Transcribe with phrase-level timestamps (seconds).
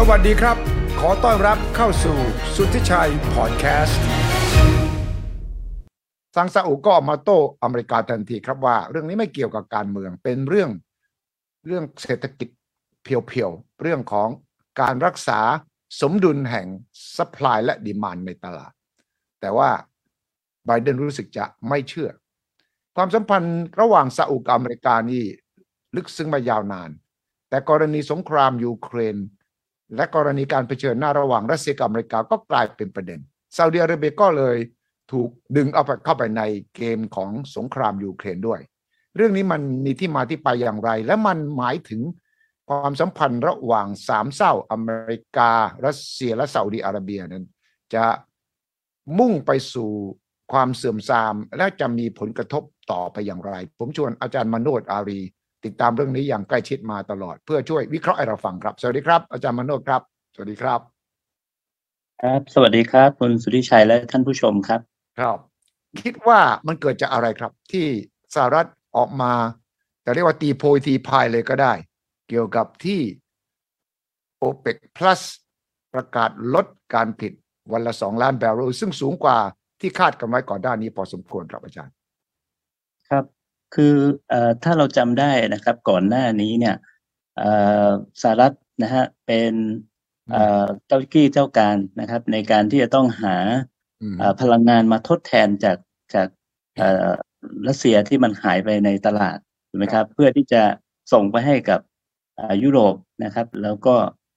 [0.00, 0.56] สวัสดีครับ
[1.00, 2.18] ขอต้อนรับเข้าสู่
[2.56, 4.00] สุทธิชัยพอดแคสต์
[6.36, 10.70] ซังซาอุก็มาโต้อเมริกาทันทีครับว่า เรื่องนี้ไม่เกี่ยวกับการเมืองเป็นเรื่อง
[11.66, 12.48] เรื่องเศรษฐกิจ
[13.02, 14.28] เพียวๆ เรื่องของ
[14.80, 15.40] การรักษา
[16.00, 16.66] สมดุลแห่ง
[17.16, 18.72] สป라이และดีมานในตลาด
[19.40, 19.70] แต่ว่า
[20.66, 22.10] ไบเดนรู้สึกจะไม่เชื่อ
[22.96, 25.24] ความสัมพันธ์ระหว่างซาอุกับอเมริกานี่
[25.96, 26.90] ลึกซึ้งมายาวนาน
[27.48, 29.18] แต่กรณีสงครามยูเครน
[29.96, 33.20] และกรณีการเผชิญหน้าระหว่างรัสเซียกับอเมริกาก็กลายเป็นประเด็น
[33.56, 34.56] ซาอุดิอาระเบียก็เลย
[35.12, 36.42] ถูกดึงเอาไปเข้าไปใน
[36.76, 38.60] เกมของสงครามยูเครนด้วย
[39.16, 42.02] เรื่องนี้มันมีที่มาที่ไปอย่างไร และมันหมายถึง
[42.68, 45.50] ความสัมพันธ์ระหว่างสามเศร้าอเมริกา
[45.86, 47.44] รัสเซียและซาอุดิอาระเบียนั้น
[47.94, 48.04] จะ
[49.18, 49.90] มุ่งไปสู่
[50.52, 52.62] ความเสื่อมทราม และจะมีผลกระทบ
[52.92, 55.20] ต่อไปอย่างไร ผมชวนอาจารย์มโนดอารี
[55.68, 60.02] ติดตามเรื่องนี้อย่างใกล้ชิดมาตลอด เพื่อช่วยวิเคราะห์ให้เราฟังครับ สวัสดีครับอาจารย์มโนดครับ
[60.34, 60.80] สวัสดีครับ
[62.22, 64.80] ครับ สวัสดีครับ คุณสุธิชัยและท่านผู้ชมครับ
[65.18, 65.38] ครับ
[66.02, 67.86] คิดว่ามันเกิดจากอะไรครับ ที่
[68.34, 69.32] สหรัฐออกมา
[70.02, 71.72] แต่เรียกว่าตีโพยตีพายเลยก็ได้
[72.28, 73.00] เกี่ยวกับที่
[74.42, 75.20] OPEC plus
[75.94, 77.32] ประกาศลดการผลิต
[77.72, 79.38] วันละสองล้านแบเรลซึ่งสูงกว่า
[79.80, 81.94] ที่คาดกันไว้ก่อนหน้านี้พอสมควรครับอาจารย์
[83.08, 83.24] ครับ
[83.74, 83.94] คือ
[84.28, 86.76] เอ่อถ้าเราจำได้นะครับ ก่อนหน้านี้เนี่ย
[87.36, 87.50] เอ่
[87.86, 87.88] อ
[88.22, 88.52] สหรัฐ
[88.82, 89.52] นะฮะเป็น
[90.30, 93.36] เอ่อเจ้ากี้เจ้าการนะครับ ในการที่จะต้องหา
[94.02, 95.76] อืมเอ่อพลังงานมาทดแทนจาก
[96.14, 96.28] จาก
[96.76, 97.08] เอ่อ
[97.68, 99.38] รัสเซียที่มันหายไปในตลาด
[99.70, 100.62] ถูกไหมครับ เพื่อที่จะ
[101.12, 101.80] ส่งไปให้กับ
[102.36, 103.94] เอ่อยุโรปนะครับ แล้วก็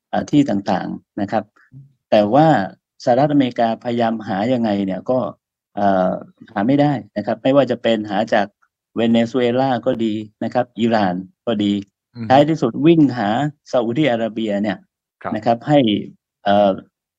[0.10, 1.44] เอ่อที่ต่างๆนะครับ
[2.12, 2.48] แต่ว่า
[3.04, 5.20] สหรัฐอเมริกาพยายามหายังไงเนี่ยก็
[5.76, 6.12] เอ่อ
[6.54, 8.48] หาไม่ได้นะครับ ไม่ว่าจะเป็นหาจาก
[8.96, 11.16] เวเนซุเอลาก็ดีนะครับ อิหร่าน
[11.48, 11.74] ก็ดี
[12.30, 13.30] ท้ายที่สุดวิ่งหา
[13.72, 14.78] ซาอุดิอาระเบียเนี่ย
[15.22, 15.80] ครับนะครับ ให้
[16.44, 16.72] เอ่อ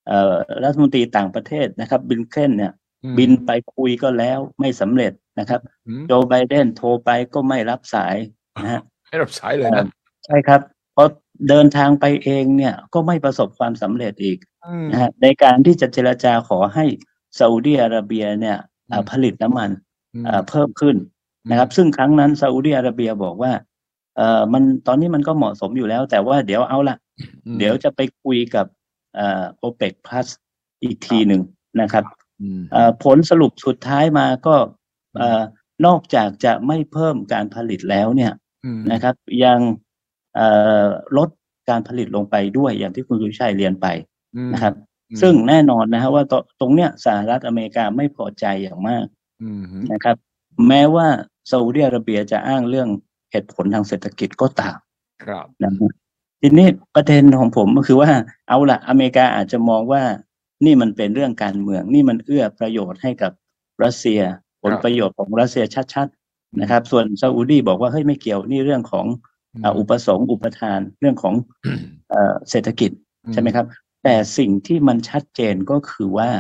[0.09, 0.35] เอ่อ
[0.65, 2.73] รัฐมนตรีต่างประเทศนะครับ บินเคนเนี่ย
[3.05, 8.17] อืมบินไปคุยก็แล้วไม่สำเร็จนะครับอืมโจไบเดนโทรไปก็ไม่รับสาย
[8.63, 9.87] นะฮะให้รับสายเลยนะ
[10.25, 10.61] ใช่ครับ
[10.93, 11.09] เพราะ
[11.49, 16.85] เดินทางไปเองเนี่ยก็ไม่ประสบความสำเร็จอีกอืมนะฮะในการที่จะเจรจาขอให้
[17.39, 18.57] ซาอุดิอาระเบียเนี่ย
[18.91, 19.71] อ่าอืมผลิตน้ำมัน
[20.15, 20.97] อืมอ่าเพิ่มขึ้น
[21.51, 23.53] นะครับ ซึ่งครั้งนั้นซาอุดิอาระเบียบอกว่า
[24.17, 26.97] เอ่อมันตอนนี้มันก็เหมาะสมอยู่แล้ว แต่ว่าเดี๋ยวเอาละ
[27.47, 28.67] อืมเดี๋ยวจะไปคุยกับ
[29.17, 30.27] เอ่อ OPEC plus
[30.83, 31.43] อีกทีหนึ่ง
[31.81, 32.05] นะครับ
[32.43, 34.55] อืมเอ่อผลสรุปสุดท้ายมาก็
[35.19, 35.43] เอ่อ
[35.87, 38.33] นอกจากจะไม่เพิ่มการผลิตแล้วเนี่ย
[38.65, 39.15] อืมนะครับ
[39.45, 39.61] ยัง
[40.35, 40.49] เอ่
[40.85, 40.87] อ
[41.17, 41.29] ลด
[41.71, 43.87] การผลิตลงไปด้วยอย่างที่คุณสุวิชัยเรียนไป
[44.37, 44.75] อืมนะครับ
[45.11, 49.05] อืมซึ่งแน่นอนนะฮะว่าตตรงเนี้ยสหรัฐอเมริกาไม่พอใจอย่างมาก
[49.43, 50.17] อืมนะครับ
[50.69, 51.09] แม้ว่า
[51.51, 52.89] ซาอุดิอาระเบียจะอ้างเรื่อง
[53.31, 54.77] เหตุผลทางเศรษฐกิจก็ตาม
[55.25, 55.93] ครับนะฮะ
[56.41, 58.11] ทีนี้ประเด็นของผมก็คือว่า
[58.49, 60.03] เอาละอเมริกาอาจจะมองว่า
[60.65, 63.33] นี่มันเป็นเรื่องการเมือง นี่มันเอื้อประโยชน์ให้กับ
[63.85, 64.21] รัสเซีย
[64.63, 65.65] ผลประโยชน์ของรัสเซีย
[65.95, 69.07] ชัดๆนะครับ ส่วนซาอุดีบอกว่าเฮ้ยไม่เกี่ยวนี่เรื่องของ
[69.65, 71.35] อ่าอุปสงค์อุปทานเรื่องของ
[72.11, 72.91] เอ่อเศรษฐกิจ
[73.33, 73.67] ใช่ไหมครับ
[74.05, 76.31] แต่สิ่งที่มันชัดเจนก็คือว่า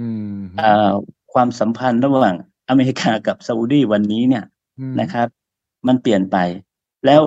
[0.00, 0.92] อืมเอ่อ
[1.32, 2.36] ความสัมพันธ์ระหว่าง
[2.68, 4.44] อเมริกากับซาอุดีวันนี้เนี่ย
[4.78, 5.28] อืมนะครับ
[5.86, 6.36] มันเปลี่ยนไป
[7.06, 7.20] แล้ว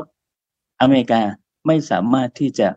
[0.82, 1.22] อเมริกา
[1.68, 2.68] ไม่สามารถที่จะ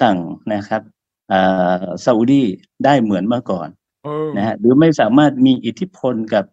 [0.00, 0.18] สั่ง
[0.54, 0.82] นะครับ
[1.28, 1.40] เอ่
[1.80, 2.42] อซาอุดี
[2.84, 3.68] ได้เหมือนเมื่อก่อน
[4.04, 6.44] เออนะฮะหรือไม่สามารถมีอิทธิพลกับ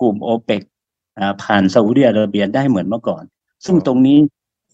[0.00, 0.62] กลุ่มโอเปก
[1.42, 3.24] ผ่านซาอุดิอาระเบียได้เหมือนเมื่อก่อน
[3.64, 4.18] ซึ่งตรงนี้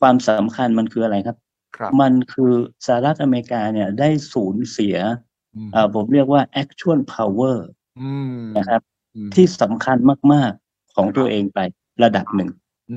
[0.00, 1.36] ความสำคัญมันคืออะไรครับ
[1.76, 2.52] ครับมันคือ
[2.86, 4.96] สหรัฐอเมริกาเนี่ยได้สูญเสีย
[5.54, 7.58] อืมเอ่อผมเรียกว่า actual power
[8.00, 8.95] อืมนะครับม
[9.34, 9.96] ที่สำคัญ
[10.32, 11.58] มาก ๆ ของตัวเองไป
[12.04, 12.50] ระดับหนึ่ง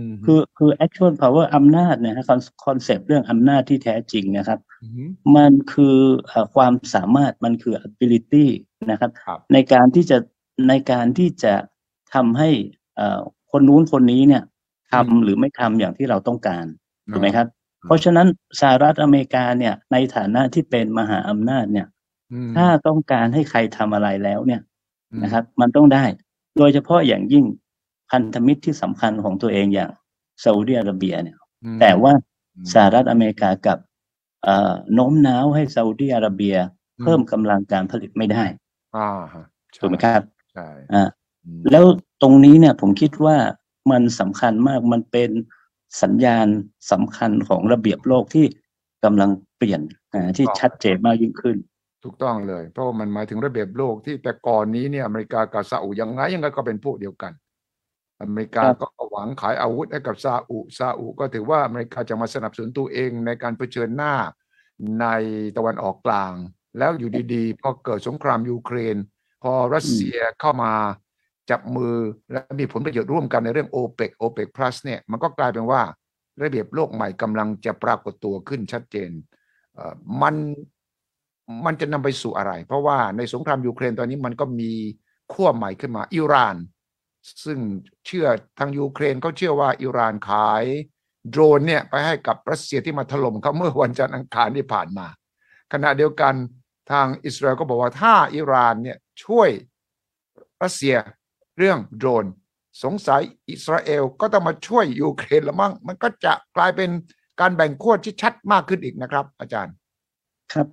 [0.10, 2.26] มคือคือ actual power อำนาจนะฮะ
[2.66, 4.60] concept เรื่องอำนาจที่แท้จริงนะครับ
[5.06, 5.98] มมันคือ
[6.28, 8.46] เอ่อความสามารถมันคือ ability
[8.92, 10.18] นะครับครับในการที่จะ
[10.70, 11.54] ในการที่จะ
[12.14, 12.50] ทำให้
[12.96, 13.20] เอ่อ
[13.52, 14.44] คนนู้นคนนี้เนี่ย
[14.92, 16.66] ทำอืมหรือไม่ทำอย่างที่เราต้องการ
[17.14, 18.28] ถูกไหมครับอืมเพราะฉะนั้น
[18.60, 21.88] สหรัฐอเมริกาเนี่ยในฐานะที่เป็นมหาอำนาจเนี่ย
[22.34, 24.69] อืมถ้าต้องการให้ใครทำอะไรแล้วเนี่ยอืม
[25.24, 26.04] นะครับ มันต้องได้
[26.58, 27.46] โดยเฉพาะอย่างยิ่ง
[28.12, 29.92] พันธมิตรที่สำคัญของตัวเองอย่าง
[30.44, 32.14] ซาอุดิอาระเบียเนี่ยอืมแต่ว่า
[32.56, 33.78] อืมสหรัฐอเมริกากับ
[34.44, 36.56] เอ่อโน้มน้าวให้ซาอุดิอาระเบีย
[37.02, 38.44] เพิ่มกำลังการผลิตไม่ได้
[38.96, 40.22] อ่าฮะใช่ถูกไหมครับ
[40.54, 41.04] ใช่อ่า
[41.46, 41.86] อืมแล้ว
[42.22, 43.38] ตรงนี้เนี่ยผมคิดว่า
[43.92, 45.30] มันสำคัญมากมันเป็น
[46.02, 46.48] สัญญาณ
[46.92, 48.46] สำคัญของระเบียบโลกที่
[49.06, 49.82] กำลังเปลี่ยน
[50.14, 51.58] อ่าที่ชัดเจนมากยิ่งขึ้น
[52.04, 57.34] ถูกต้องเลย เพราะว่ามันหมายถึงระเบียบโลกที่แต่ก่อนนี้เนี่ยอเมริกากับซาอุยังไงยังไงก็เป็นพวกเดียวกัน
[58.22, 64.14] อเมริกาครับก็หวังขายอาวุธให้กับซาอุซาอุก็ถือว่าอเมริกาจะมาสนับสนุนตัวเองในการเผชิญหน้า
[65.02, 65.06] ใน
[65.58, 66.34] ตะวันออกกลาง
[66.78, 68.98] แล้วอยู่ดีๆพอเกิดสงครามยูเครน
[69.44, 70.72] พอรัสเซียเข้ามา
[71.50, 71.96] จับมือ
[72.32, 75.82] และมีผลประโยชน์ร่วมกันในเรื่องโอเปกโอเปกพลัสเนี่ยมันก็กลายเป็นว่า
[76.44, 79.12] ระเบียบโลกใหม่กำลังจะปรากฏตัวขึ้นชัดเจน
[79.76, 80.36] เอ่อมัน
[81.66, 84.72] มันจะนำไปสู่อะไร เพราะว่าในสงครามยูเครนตอนนี้มันก็มี
[85.34, 86.56] ขั้วใหม่ขึ้นมาอิหร่าน
[87.46, 87.60] ซึ่ง
[88.06, 88.28] เชื่อ
[88.60, 90.64] ทางยูเครนเขาเชื่อว่าอิหร่านขาย
[91.30, 95.08] โดรนเนี่ยไปให้กับรัสเซียที่มาถล่มเขาเมื่อวันจันทร์อังคารที่ผ่านมา
[95.74, 96.34] ขณะเดียวกัน
[96.92, 99.50] ทางอิสราเอลก็บอกว่าถ้าอิหร่านเนี่ยช่วย
[100.64, 100.96] รัสเซีย
[101.58, 102.26] เรื่องโดรน
[102.84, 106.90] สงสัยอิสราเอลก็ต้องมาช่วยยูเครนละมั้งมันก็จะกลายเป็น
[107.40, 109.74] การแบ่งขั้วที่ชัดมากขึ้นอีกนะครับ อาจารย์
[110.54, 110.68] ครับ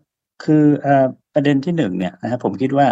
[0.44, 2.87] คือเอ่อประเด็นที่หนึ่งเนี่ยนะครับผมคิดว่า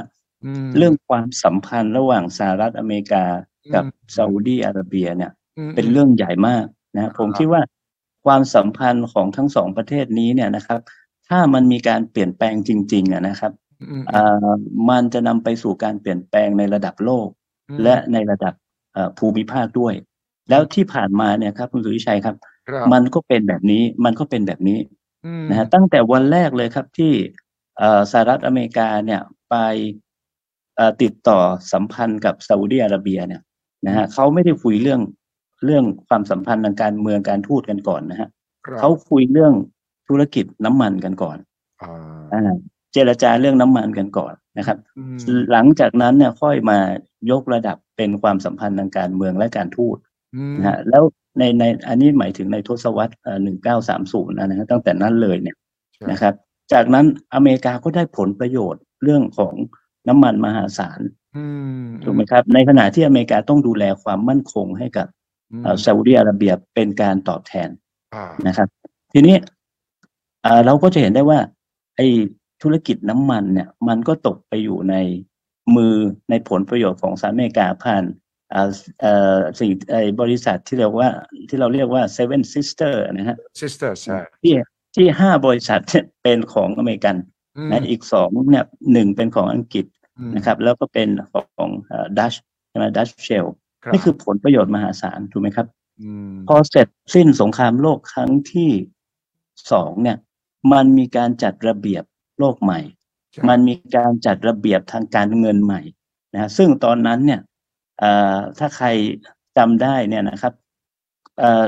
[0.66, 3.24] มเรื่องความสัมพันธ์ระหว่างสหรัฐอเมริกา
[3.74, 5.30] กับอืมซาอุดีอาระเบียเนี่ย
[5.70, 6.64] มเป็นเรื่องใหญ่มาก
[6.96, 7.62] นะผมครับ คิดว่า
[8.26, 10.80] ความสัมพันธ์ของทั้งสองประเทศนี้เนี่ยนะครับ
[11.28, 13.52] ถ้ามันมีการเปลี่ยนแปลงจริงๆอะนะครับ
[13.82, 14.48] อืม เอ่อ
[14.90, 17.28] มันจะนำไปสู่การเปลี่ยนแปลงในระดับโลก
[17.68, 18.54] อืมและในระดับ
[18.92, 19.94] เอ่อภูมิภาคด้วย
[20.50, 22.36] แล้วที่ผ่านมาเนี่ยครับคุณสุริชัยครับ
[22.68, 25.03] ครับ มันก็เป็นแบบนี้มันก็เป็นแบบนี้อืม
[25.50, 27.12] นะฮะตั้งแต่วันแรกเลยครับที่
[27.78, 29.56] เอ่อสหรัฐอเมริกาเนี่ยไป
[30.76, 31.38] เอ่อติดต่อ
[31.72, 33.42] สัมพันธ์กับซาอุดีอาระเบียเนี่ย
[33.86, 35.00] นะฮะเขาไม่ได้คุยเรื่อง
[35.64, 38.28] เรื่องความสัมพันธ์ทางการเมืองการทูตกันก่อนนะฮะ
[38.66, 39.54] ครับเขาคุยเรื่อง
[40.08, 41.36] ธุรกิจน้ำมันกันก่อน
[41.82, 41.92] อ่า
[42.32, 42.56] อ่า
[42.92, 45.16] เจรจาเรื่องน้ำมันกันก่อนนะครับอืม
[45.52, 46.78] หลังจากนั้นเนี่ยค่อยมา
[47.30, 50.13] ยกระดับเป็นความสัมพันธ์ทางการเมืองและการทูตอืม
[50.58, 51.02] นะฮะแล้ว
[51.38, 55.56] ในในอันนี้หมายถึงในทศวรรษหนึ่งเก้าสามศูนย์นะฮะตั้งแต่นั้นเลยเนี่ย
[55.94, 56.34] ใช่นะครับ
[56.72, 59.54] จากนั้นอเมริกาก็ได้ผลประโยชน์เรื่องของ
[60.08, 61.00] น้ำมันมหาศาล
[61.36, 61.44] อื
[61.82, 65.06] มถูกไหมครับ ในขณะที่อเมริกาต้องดูแลความมั่นคงให้กับ
[65.52, 67.68] อืมเอ่อซาอุดิอาระเบียเป็นการตอบแทน
[68.14, 68.68] อ่านะครับ
[69.12, 69.36] ทีนี้
[70.42, 71.38] เอ่อเราก็จะเห็นได้ว่า
[71.96, 72.06] ไอ้
[72.62, 74.94] ธุรกิจน้ำมันเนี่ย มันก็ตกไปอยู่ใน
[75.76, 75.94] มือ
[76.30, 78.23] ในผลประโยชน์ของสหรัฐอเมริกาผ่านเอ่อเอ่อ
[79.58, 81.08] สิ่งไอ้บริษัทที่เรียกว่า
[81.48, 84.54] ที่เราเรียกว่า Seven Sister นะฮะ sister ใช่ที่
[84.96, 87.16] ที่ห้าบริษัทเนี่ยเป็นของอเมริกัน
[87.56, 89.86] อืมนะอีกสองเนี่ยหนึ่งเป็นของอังกฤษ
[90.18, 91.08] อืมนะครับ แล้วก็เป็น
[91.56, 91.70] ของ
[92.18, 92.34] ดัช
[92.68, 93.46] ใช่ไหม Dutch Shell ค
[93.86, 95.66] รับนี่คือผลประโยชน์มหาศาลถูกไหมครับ
[96.30, 98.70] มพอเสร็จสิ้นสงครามโลกครั้งที่
[99.72, 100.16] สองเนี่ย
[100.72, 102.04] มันมีการจัดระเบียบ
[102.38, 102.80] โลกใหม่
[103.32, 105.80] ใช่มันมีการจัดระเบียบทางการเงินใหม่
[106.32, 107.53] นะฮะซึ่งตอนนั้นเนี่ยเอ่อ
[108.58, 108.86] ถ้าใคร
[109.56, 110.54] จำได้เนี่ยนะครับ
[111.38, 111.64] เอ่อ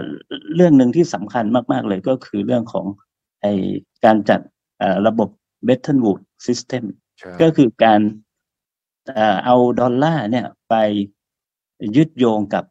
[0.54, 2.86] เรื่องหนึ่งที่สำคัญมาก ๆ เลยก็คือเรื่องของ
[3.40, 3.46] ไอ
[4.04, 4.40] การจัด
[4.78, 5.28] เอ่อระบบ
[5.66, 6.84] Bretton Woods System
[7.18, 8.00] ใช่ก็คือการ
[9.12, 10.74] เอ่อเอาดอลลาร์เนี่ยไป
[11.96, 12.64] ยึดโยงกับ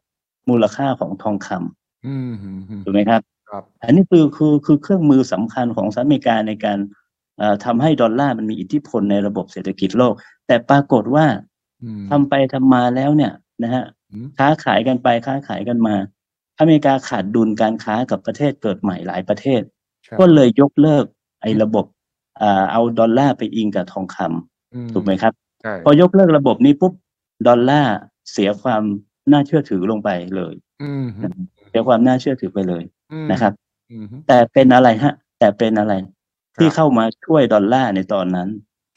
[0.49, 6.79] มูลค่าของทองคำอืมอืมอืมถูกไหมครับครับ อันนี้คือคือคือเครื่องมือสำคัญของสหรัฐอเมริกาในการ
[7.37, 10.13] เอ่อทำให้ดอลลาร์มันมีอิทธิพลในระบบเศรษฐกิจโลก
[10.47, 11.25] แต่ปรากฏว่า
[11.83, 13.31] อืมทำไปทำมาแล้วเนี่ย
[13.63, 15.95] นะฮะอืมค้าขายกันไปค้าขายกันมา
[16.59, 19.61] อเมริกาขาดดุลการค้ากับประเทศเกิดใหม่หลายประเทศ
[20.03, 21.05] ใช่ก็เลยยกเลิก
[21.41, 21.85] ไอ้ระบบ
[22.37, 26.93] เอ่อเอาดอลลาร์ไปอิงกับทองคำอืถูกไหมครับใช่พอยกเลิกระบบนี้ปุ๊บ
[27.47, 27.95] ดอลลาร์
[28.31, 28.83] เสียความ
[29.31, 30.53] น่าเชื่อถือลงไปเลย
[30.83, 33.53] อืมอืมเสียความน่าเชื่อถือไปเลยอืมนะครับ
[33.91, 36.13] อืมแต่เป็นอะไรฮะ แต่เป็นอะไรครับ
[36.57, 38.49] ที่เข้ามาช่วยดอลลาร์ในตอนนั้น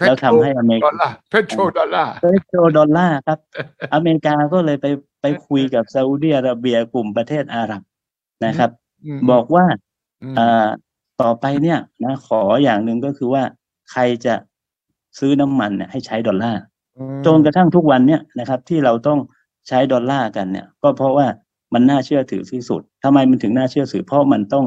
[0.06, 3.38] แล้วทำให้อเมริกาดอลลาร์ petrodollar petrodollar ครับ
[3.94, 4.86] อเมริกาก็เลยไป
[5.20, 7.82] ไปคุยกับซาอุดิอาระเบียกลุ่มประเทศอาหรับ
[8.44, 8.70] นะครับ
[9.16, 9.64] มบอกว่า
[10.22, 10.68] อืมอ่า
[11.22, 13.42] ต่อไปเนี่ยนะขออย่างหนึ่งก็คือว่า
[13.90, 14.34] ใครจะ
[15.18, 16.62] ซื้อน้ำมันเนี่ยให้ใช้ดอลลาร์
[16.98, 19.18] อืมจนกระทั่งทุกวันเนี่ยนะครับ ที่เราต้อง
[19.68, 21.26] ใช้ดอลลาร์กันเนี่ย ก็เพราะว่า
[21.74, 24.64] มันน่าเชื่อถือที่สุดทำไมมันถึงน่าเชื่อถือเพราะมันต้อง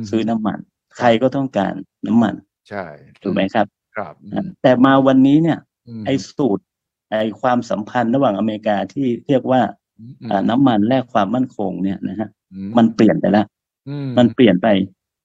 [0.00, 0.58] มซื้อน้ำมัน
[0.98, 1.74] ใครก็ต้องการ
[2.06, 2.34] น้ำมัน
[2.68, 2.84] ใช่
[3.22, 3.66] ถูกไหมครับ
[3.96, 5.58] ครับอืมแต่มาวันนี้เนี่ย
[6.00, 6.64] มไอ้สูตร
[7.10, 9.62] ไอ้ความสัมพันธ์ระหว่างอเมริกาที่เรียกว่า
[9.98, 13.46] อืมอ่าน้ำมันแลกความมั่นคงเนี่ยนะฮะอืมันเปลี่ยนไปแล้ว
[13.88, 14.68] อืมันเปลี่ยนไป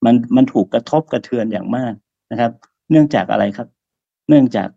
[0.06, 1.94] มันมันถูกกระทบกระเทือนอย่างมาก
[2.32, 2.52] นะครับ
[2.92, 3.68] เนื่องจากอะไรครับ
[4.30, 4.70] เนื่องจาก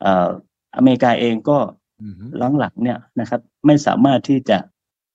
[0.00, 0.28] เอ่อ
[0.76, 1.58] อเมริกาเองก็
[2.00, 2.14] อืม
[2.58, 4.58] หลังๆเนี่ยนะครับ ไม่สามารถที่จะ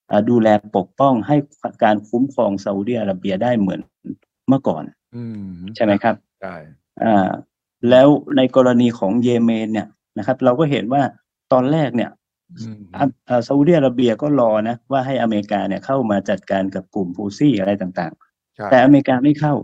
[0.08, 1.36] เอ่อดูแลปกป้องให้
[1.84, 3.80] การคุ้มครองซาอุดิอาระเบียได้เหมือน
[4.48, 4.82] เมื่อก่อน
[5.16, 6.54] อืมใช่ไหมครับใช่
[7.04, 7.30] อ่า
[7.90, 11.02] แล้วในกรณีของเยเมนเนี่ยนะครับ เราก็เห็นว่า
[11.52, 12.10] ตอนแรกเนี่ย
[12.60, 18.12] อืมอะอ่าซาอุดิอาระเบียก็รอนะว่าให้อเมริกาเนี่ยเข้ามาจัดการกับกลุ่มฮูซี่อะไรต่าง
[18.56, 19.54] ใช่ๆแต่อเมริกาไม่เข้า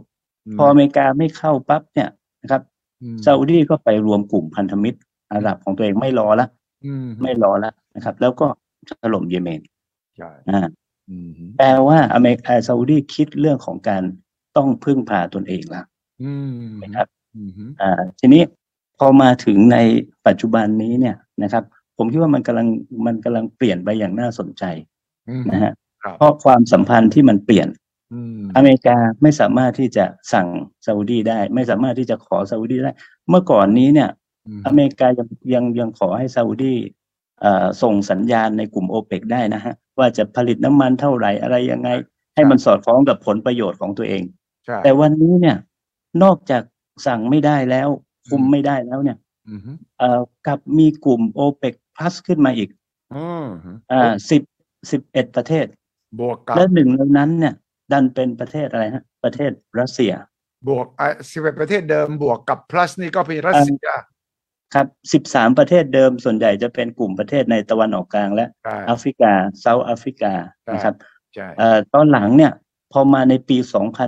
[0.55, 2.09] มพออเมริกาไม่เข้าปั๊บเนี่ย
[2.43, 2.63] นะครับ
[3.03, 4.99] อืมซาอุดีก็ไปรวมกลุ่มพันธมิตร
[5.33, 6.47] อาหรับของตัวเองไม่รอละ
[6.87, 8.47] อืมไม่รอละนะครับ แล้วก็
[8.89, 9.61] ถล่มเยเมน
[10.17, 10.61] ใช่อ่า
[11.11, 14.03] อืมแปลว่าอเมริกาซาอุดีคิดเรื่องของการ
[14.57, 15.83] ต้องพึ่งพาตนเองละ
[16.23, 16.51] อืม
[16.83, 18.43] นะครับ อืมฮึอ่าทีนี้
[18.99, 19.79] พอมาถึงใน
[20.27, 21.65] ปัจจุบันนี้เนี่ยนะครับ
[21.97, 22.69] ผมคิดว่ามันกำลัง
[23.07, 24.65] มันกำลังเปลี่ยนไปอย่างน่าสนใจ
[25.29, 25.73] อืมนะฮะ
[26.03, 27.69] ครับเพราะความสัมพันธ์ที่มันเปลี่ยน
[28.13, 30.49] อืมอเมริกาไม่สามารถที่จะสั่ง
[30.87, 32.93] ซาอุดีได้ ไม่สามารถที่จะขอซาอุดีได้
[33.29, 34.11] เมื่อก่อนนี้เนี่ย
[34.47, 36.75] อืมอเมริกายังยังยังขอให้ซาอุดี
[37.41, 41.89] เอ่อส่งสัญญาณในกลุ่มโอเปกได้นะฮะ ว่าจะผลิตน้ำมันเท่าไหร่อะไรยังไง
[42.35, 44.23] ให้มันสอดคล้องกับผลประโยชน์ของตัวเอง
[44.67, 45.57] ใช่แต่วันนี้เนี่ย
[46.23, 46.63] นอกจาก
[47.07, 47.89] สั่งไม่ได้แล้ว
[48.29, 49.19] คุมไม่ได้แล้วเนี่ย
[49.49, 52.69] อืมฮึเอ่อกลับมีกลุ่มโอเปก plus ขึ้นมาอีก
[53.15, 54.43] อืมฮึอ่าสิบ
[54.91, 55.67] สิบเอ็ดประเทศ
[56.21, 57.55] บวกกับและหนึ่งในนั้นเนี่ย
[57.93, 60.13] ดันเป็นประเทศอะไรฮะ ประเทศรัสเซีย
[60.69, 63.85] บวกไอ้สิบเอ็ดประเทศเดิมบวกกับ plus นี่ก็เป็นรัสเซีย
[64.75, 70.33] ครับสิบสามประเทศเดิมส่วนใหญ่จะเป็นกลุ่มประเทศในตะวันออกกลางและใช่แอฟริกาเซาท์แอฟริกา
[70.65, 70.95] ใช่นะครับ
[71.35, 72.53] ใช่เอ่อตอนหลังเนี่ย
[72.93, 73.57] พอมาในปี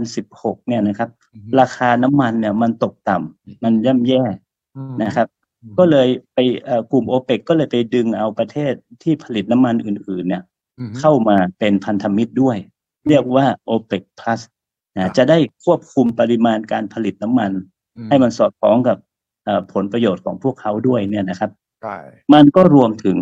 [0.09, 1.24] 2016เนี่ยนะครับอืมฮึ
[1.61, 4.23] ราคาน้ำมันเนี่ยมันตกต่ำมันย่ำแย่
[4.77, 5.29] อืมนะครับ
[5.63, 8.73] อืมก็เลยไปเอ่อกลุ่มโอเปกก็เลยไปดึงเอาประเทศ
[9.03, 10.43] ที่ผลิตน้ำมันอื่น ๆ เนี่ย
[10.79, 12.57] อืมฮึเข้ามาเป็นพันธมิตรด้วย
[13.09, 14.41] เรียกว่า OPEC Plus
[14.97, 17.53] ครันะบจะได้ควบคุมปริมาณการผลิตน้ำมัน
[17.99, 18.99] อืให้มันสอดคล้องกับ
[19.45, 21.51] เอ่อผลประโยชน์ของพวกเขาด้วยเนี่ยนะครับ
[21.83, 21.97] ใช่
[22.35, 23.17] มันก็รวมถึง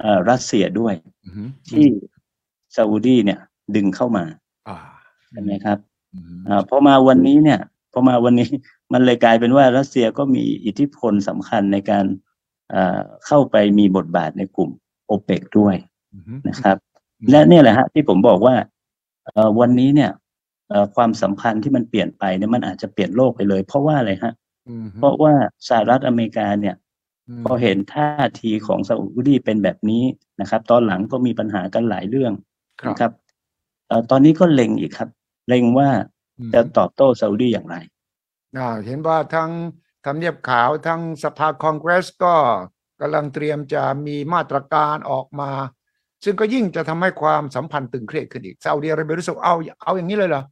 [0.00, 0.94] เอ่อรัสเซียด้วย
[1.24, 1.86] อืมฮึที่
[2.76, 3.40] ซาอุดีเนี่ย
[3.76, 4.24] ดึงเข้ามา
[4.68, 4.76] อ่า
[5.30, 5.78] ใช่ไหมครับ
[6.14, 7.60] อืมฮึอ่าพอมาวันนี้เนี่ย
[7.92, 8.48] พอมาวันนี้
[8.92, 12.04] มันเลยกลายเป็นว่ารัสเซียก็มีอิทธิพลสำคัญในการ
[12.70, 14.70] เอ่อเข้าไปมีบทบาทในกลุ่ม
[15.06, 15.74] โอเปกด้วย
[16.14, 16.76] อืมฮึนะครับ
[17.30, 18.54] และเนี่ยแหละฮะที่ผมบอกว่า
[19.26, 20.10] เอ่อวันนี้เนี่ย
[20.68, 24.32] เอ่อความสัมพันธ์ที่มันเปลี่ยนไปเนี่ยมันอาจจะเปลี่ยนโลกไปเลย เพราะว่าอะไรฮะ
[24.68, 25.32] อืมฮึเพราะว่า
[25.68, 26.74] สหรัฐอเมริกาเนี่ย
[27.42, 28.08] มพอเห็นท่า
[28.40, 30.04] ทีของซาอุดีเป็นแบบนี้
[30.40, 32.32] นะครับ ตอนหลังก็มีปัญหากันหลายเรื่อง
[32.80, 33.12] ครับนะครับ
[33.88, 35.08] เอ่อตอนนี้ก็เล็งอีกครับ
[35.48, 35.90] เล็งว่า
[36.38, 37.76] อืมจะตอบโต้ซาอุดีอย่างไร
[38.56, 39.50] อ่าเห็นว่าทั้ง
[40.04, 42.34] ทำเนียบขาวทั้งสภาคองเกรสก็
[43.00, 45.50] กำลังเตรียมจะมีมาตรการออกมา
[46.24, 50.42] ซึ่งก็ยิ่งจะทำให้ความสัมพันธ์ตึงเครียดขึ้นอีกซาอุดิอาระเบียรู้สึกเอาเอาอย่างนี้เลยเหรอ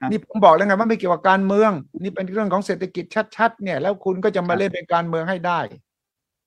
[0.00, 3.04] ครับนี่ผมบอกแล้วไงว่าไม่เกี่ยวกับการเมือง นี่เป็นเรื่องของเศรษฐกิจ
[3.36, 5.60] ชัด ๆ เนี่ย แล้วคุณก็จะมาเล่นเป็นการเมืองให้ได้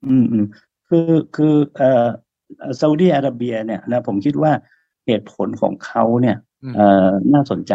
[0.07, 0.45] อืมอืม
[0.89, 2.07] คือคือเอ่อ
[2.79, 4.51] ซาอุดีอาระเบียเนี่ยนะผมคิดว่า
[5.05, 6.52] เหตุผลของเขาเนี่ยอืมเอ่อ
[7.33, 7.73] น่าสนใจ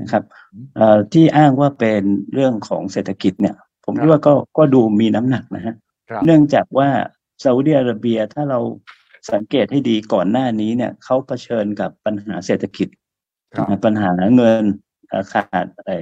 [0.00, 2.02] นะครับอืมเอ่อที่อ้างว่าเป็น
[2.32, 5.74] เรื่องของเศรษฐกิจเนี่ย ผมคิดว่าก็ก็ดูมีน้ำหนักนะฮะ
[6.10, 6.88] ครับเนื่องจากว่า
[7.44, 8.60] ซาอุดิอาระเบียถ้าเรา
[9.32, 12.88] สังเกตให้ดีก่อนหน้านี้เนี่ยเขาเผชิญกับปัญหาเศรษฐกิจ
[13.54, 14.64] ครับนะปัญหาเงิน
[15.08, 15.96] เอ่อขาดไอ้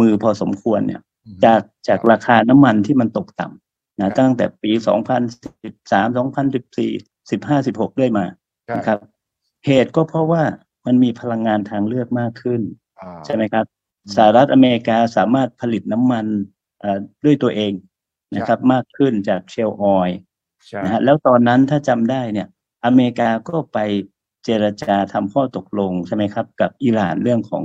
[0.00, 4.80] มือพอสมควรเนี่ยอืมจากจากราคาน้ำมันที่มันตกต่ำครันะบตั้งแต่ปี 2013
[7.30, 8.24] 2014 15 16ด้วยมา
[8.66, 8.98] ใช่นะครับ
[9.66, 10.42] เหตุก็เพราะว่า
[10.86, 12.60] มันมีพลังงานทางเลือกมากขึ้น
[13.00, 13.64] อ่าใช่ไหมครับ
[14.04, 16.26] อืมสหรัฐอเมริกาสามารถผลิตน้ำมัน
[16.80, 17.72] เอ่อด้วยตัวเอง
[18.34, 20.10] นะครับ มากขึ้นจากเชลออย
[20.66, 22.48] ใช่นะฮะแล้วตอนนั้นถ้าจำได้เนี่ย
[22.84, 23.78] อเมริกาก็ไป
[24.44, 27.64] เจรจาทำข้อตกลงใช่ไหมครับ กับอิหร่านเรื่องของ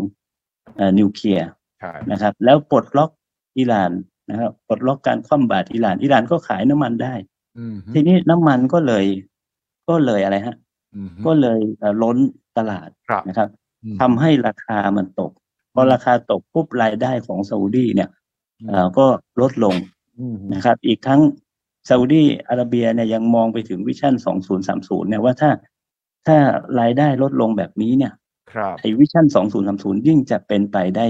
[0.76, 1.48] เอ่อนิวเคลียร์
[1.80, 3.12] ใช่นะครับ แล้วปลดล็อก
[3.58, 3.92] อิหร่าน
[4.30, 7.14] นะครับปลดล็อกการคว่ำบาตรอิหร่านอิหร่านก็ขายน้ำมันได้
[7.58, 9.06] อืมฮึทีนี้น้ำมันก็เลย
[9.90, 10.56] ก็เลยอะไรฮะ
[10.96, 12.18] อืมฮึก็เลยเอ่อล้น
[12.58, 13.50] ตลาดครับนะครับ
[13.84, 15.32] อืมทำให้ราคามันตก
[15.74, 18.10] พอราคาตกปุ๊บรายได้ของซาอุดีเนี่ย
[18.68, 19.06] เอ่อก็
[19.42, 19.76] ลดลง
[20.20, 21.22] อืมฮึนะครับ อีกทั้ง
[21.90, 24.14] ซาอุดีอาระเบียเนี่ยยังมองไปถึงวิชั่น
[24.62, 25.52] 2030 เนี่ยว่าถ้า
[26.28, 26.38] ถ้า
[26.80, 28.14] รายได้ลดลงแบบนี้เนี่ย
[28.52, 29.26] ครับไอ้วิชั่น
[29.68, 31.06] 2030 ยิ่งจะเป็นไปได้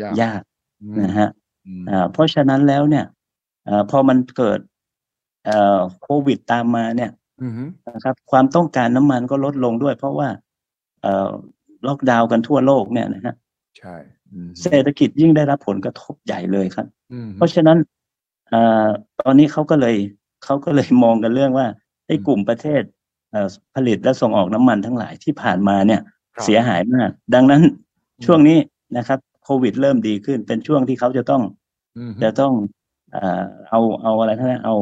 [0.00, 0.42] ยากยาก
[0.82, 1.28] อืมนะฮะ
[1.66, 3.04] อืมอ่าเพราะฉะนั้นแล้วเนี่ย
[3.66, 4.60] เอ่อพอมันเกิด
[5.46, 7.10] เอ่อโควิดตามมาเนี่ย
[7.42, 10.48] อืมฮึนะครับ ความต้องการน้ำมันก็ลดลงด้วย เพราะว่าเอ่อ
[11.88, 13.34] ล็อกดาวน์กันทั่วโลกเนี่ยนะฮะ
[13.78, 13.94] ใช่
[14.32, 17.78] อืมฮึเศรษฐกิจยิ่งได้รับผลกระทบใหญ่เลยครับอืมฮึเพราะฉะนั้น
[18.48, 18.86] เอ่อ
[19.20, 19.96] ตอนนี้เขาก็เลย
[20.44, 21.66] เขาก็เลยมองกันเรื่องว่า
[22.06, 22.82] ไอ้กลุ่มประเทศ
[23.30, 26.00] เอ่อผลิตและส่งออกน้ำมันทั้งหลายที่ผ่านมาเนี่ย
[26.34, 27.62] ครับเสียหายมาก ดังนั้น
[28.24, 28.58] ช่วงนี้
[28.96, 31.42] นะครับโควิดเริ่มดีขึ้นเป็นช่วงที่เขาจะต้อง
[31.98, 32.52] อืมฮึจะต้อง
[33.12, 34.74] เอ่อเอาเอาอะไรนะเอา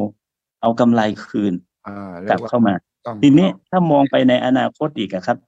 [0.62, 1.52] เอากำไรคืน
[1.86, 2.74] อ่ากลับรียว่เข้ามา
[3.06, 5.47] ต้องทีนี้ถ้ามองไปในอนาคตอีกอะครับครับ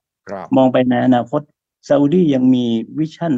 [0.57, 1.41] มองไปในอนาคต
[1.89, 2.65] ซาอุดียังมี
[2.99, 3.33] วิชั่น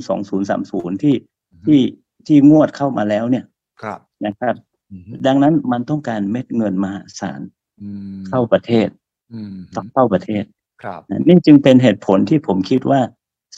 [0.48, 1.14] 2030 ที่
[1.52, 1.80] อืมที่
[2.26, 3.44] ที่งวดเข้ามาแล้วเนี่ย
[3.82, 4.54] ครับนะครับ
[4.90, 7.40] อืมฮึดังนั้นมันต้องการเม็ดเงินมหาศาล
[7.80, 8.88] อืมเข้าประเทศ
[9.32, 10.44] อืมฮึต้องเข้าประเทศ
[10.82, 13.00] ครับนะนี่จึงเป็นเหตุผลที่ผมคิดว่า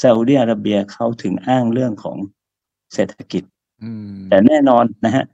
[0.02, 2.18] ซาอุดีอาระเบียเขาถึงอ้างเรื่องของ
[2.94, 3.42] เศรษฐกิจ
[3.82, 5.24] อืมแต่แน่นอนนะฮะ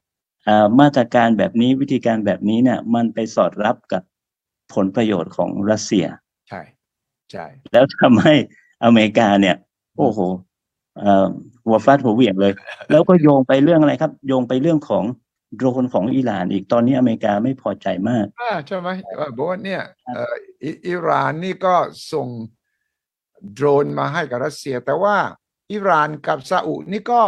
[0.49, 4.03] อ่ามาตรการแบบนี้วิธีการแบบนี้เนี่ย มันไปสอดรับกับ
[4.75, 6.07] ผลประโยชน์ของรัสเซีย
[7.33, 8.35] ใช่ใช่แล้วทำให้
[8.85, 9.57] อเมริกาเนี่ย
[9.99, 10.19] โอ้โห
[10.99, 11.27] เอ่อ
[11.65, 12.53] หัวฟาดหัวเหวี่ยงเลย
[12.91, 15.05] แล้วก็โยงไปเรื่องอะไรครับ โยงไปเรื่องของ
[15.57, 20.35] โดรนของอิหร่านอีกตอนนี้อเมริกาไม่พอใจมากอ่าใช่ไหมเออบอกว่าเนี่ยเอ่อ
[20.65, 21.75] อิอิหร่านนี่ก็
[22.13, 22.29] ส่ง
[23.53, 25.17] โดรนมาให้กับรัสเซีย แต่ว่า
[25.73, 27.23] อิหร่านกับซาอุนี่ก็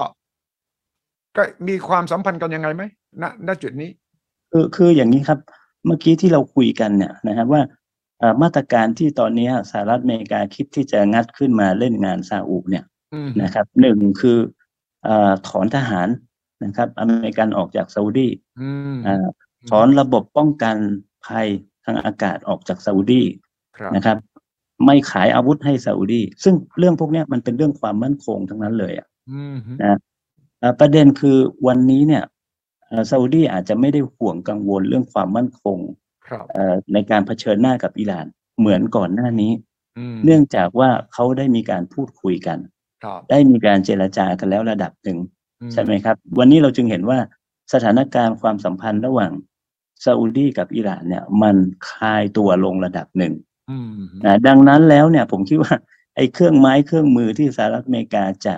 [1.37, 2.83] ก็มีความสัมพันธ์กันยังไงไหม
[3.23, 3.91] ณณจุดนี้
[4.53, 5.39] คือคืออย่างนี้ครับ
[5.87, 7.82] เมื่อกี้ที่เราคุยกันเนี่ยนะครับว่าเอ่อ
[8.43, 14.39] มาตรการที่ตอนนี้สหรัฐอเมริกาคิดที่จะงัดขึ้นมาเล่นงานซาอุเนี่ยอืมนะครับหนึ่งคือ
[15.05, 16.09] เอ่อถอนทหาร
[16.65, 18.29] นะครับ อเมริกันออกจากซาอุดี
[18.61, 19.27] อืมเอ่อ
[19.71, 20.77] ถอนระบบป้องกัน
[21.27, 21.49] ภัย
[21.85, 23.23] ทางอากาศออกจากซาอุดี
[23.77, 24.17] ครับนะครับ
[24.85, 29.99] ไม่ขายอาวุธให้ซาอุดีซึ่งเรื่องพวกเนี้ยมันเป็นเรื่องความมั่นคงทั้งนั้นเลยอะอืมนะ
[30.61, 31.37] เอ่อประเด็นคือ
[31.67, 32.25] วันนี้เนี่ย
[32.89, 36.02] เอ่อซาอุดีอาจจะไม่ได้ห่วงกังวลเรื่องความมั่นคงครับเอ่อ
[36.93, 38.27] ในการเผชิญหน้ากับอิหร่าน
[38.59, 39.53] เหมือนก่อนหน้านี้
[39.99, 42.59] อืมเนื่องจากว่าเขาได้มีการพูดคุยกัน
[43.05, 45.19] ครับได้มีการเจรจากันแล้วระดับหนึ่ง
[45.61, 47.19] อืใช่ไหมครับ วันนี้เราจึงเห็นว่า
[47.73, 49.33] สถานการณ์ความสัมพันธ์ระหว่าง
[50.05, 51.57] ซาอุดีกับอิหร่านเนี่ย มัน
[51.91, 53.35] คลายตัวลงระดับหนึ่ง
[53.71, 53.91] อืม
[54.25, 55.75] นะดังนั้นแล้วเนี่ย ผมคิดว่า
[56.17, 58.55] ไอ้เครื่องไม้เครื่องมือที่สหรัฐอเมริกาจะ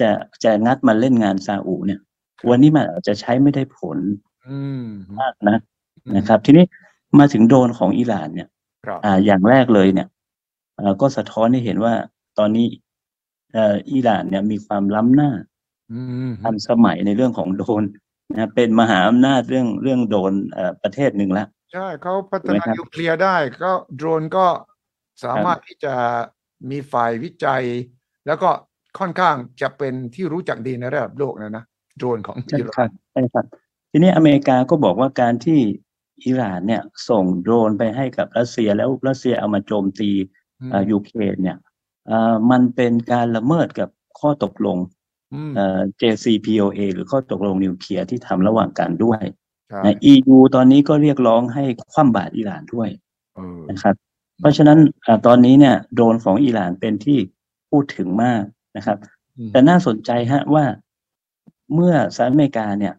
[0.00, 0.10] จะ
[0.44, 2.00] จะงัดมาเล่นงานซาอุเนี่ย
[2.50, 3.98] วันนี้มันอาจจะใช้ไม่ได้ผล
[4.48, 4.86] อืม
[5.20, 5.58] มากนะ
[6.16, 6.64] นะครับ ทีนี้
[7.18, 8.48] มาถึงโดรนของอิหร่านเนี่ย
[8.84, 10.08] ครับอ่าอย่างแรกเลยเนี่ย
[10.76, 11.94] เอ่อก็สะท้อนให้เห็นว่า
[12.38, 12.66] ตอนนี้
[13.52, 15.30] เอ่ออิหร่านเนี่ยมีความล้ำหน้า
[15.92, 17.84] อืมทันสมัยในเรื่องของโดรน
[18.32, 24.46] นะเป็นมหาอำนาจเรื่องเรื่องโดรนเอ่อประเทศหนึ่งละใช่เขาพัฒถูกไหมนาครับนิวเคลียร์ได้ ก็โดรนก็
[25.24, 25.94] สามารถที่จะ
[26.70, 27.64] มีฝ่ายวิจัย
[28.26, 28.50] แล้วก็
[28.98, 31.64] ค่อนข้างจะเป็นที่รู้จักดีในระดับโลกนะนะ
[31.98, 33.44] โดรนของใช่อิหคร่ารันบใช่ครับ
[33.90, 35.60] ทีนี้อเมริกาก็บอกว่าการที่
[36.24, 40.10] อิหร่านเนี่ย ส่งโดรนไปให้กับรัสเซียแล้วรัสเซียเอามาโจมตี
[40.70, 41.58] เอ่อยูเครนเนี่ย
[42.06, 43.88] เอ่อมันเป็นการละเมิดกับ
[44.20, 44.78] ข้อตกลง
[45.34, 49.22] อืมเอ่อ JCPOA หรือข้อตกลงนิวเคลียร์ที่ทำระหว่างกันด้วย
[49.70, 52.88] ใช่นะ EU ตอนนี้ก็เรียกร้องให้คว่ำบาตรอิหร่านด้วย
[53.36, 53.94] เออนะครับ
[54.40, 57.18] เพราะฉะนั้นอ่าตอนนี้เนี่ยโดรนของอิหร่านเป็นที่
[57.70, 58.42] พูดถึงมาก
[58.76, 58.98] นะครับ
[59.38, 60.64] อืมแต่น่าสนใจฮะว่า
[61.74, 62.94] เมื่อสหรัฐอเมริกาเนี่ย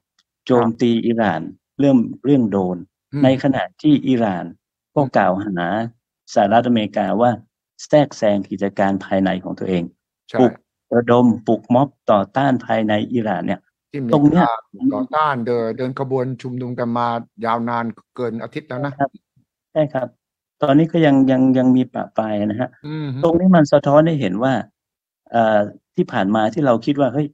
[0.45, 1.41] โจมตีอิหร่าน
[1.79, 4.45] เรื่องเรื่องโดรนอืม ในขณะที่อิหร่าน
[4.95, 5.67] ก็กล่าวหา
[6.33, 7.31] สหรัฐอเมริกาว่า
[7.87, 9.83] แทรกแซงกิจการภายในของตัวเอง
[10.29, 10.53] ใช่ปลุก
[10.95, 13.59] ระดมปลุกม็อบต่อต้านภายในอิหร่านเนี่ย
[13.91, 17.07] ที่มีตรงเนี้ยการต่อต้านเดินเดินขบวนชุมนุมกันมา
[17.45, 18.93] ยาวนานเกินอาทิตย์แล้วนะ
[19.73, 20.07] ใช่ครับ
[20.61, 24.53] ตอนนี้ก็ยังยังยังมีปะปลายนะฮะอืมตรงนี้มันสะท้อนให้เห็นว่า
[25.31, 25.59] เอ่อ
[25.95, 27.27] ที่ผ่านมาที่เราคิดว่าเฮ้ย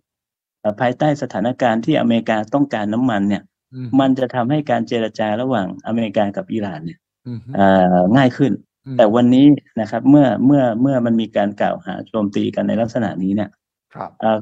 [0.59, 3.54] เอ่อภายใต้สถานการณ์ที่อเมริกาต้องการน้ำมันเนี่ยอื
[3.85, 8.51] มมันจะทำให้การเจรจาระหว่างอเมริกากับอิหร่านเนี่ยอืมเอ่อง่ายขึ้น
[8.85, 9.45] อืมแต่วันนี้
[9.81, 13.49] นะครับ เมื่อเมื่อเมื่อมันมีการกล่าวหาโจมตีกันในลักษณะนี้เนี่ย
[13.93, 14.39] ครับเอ่อ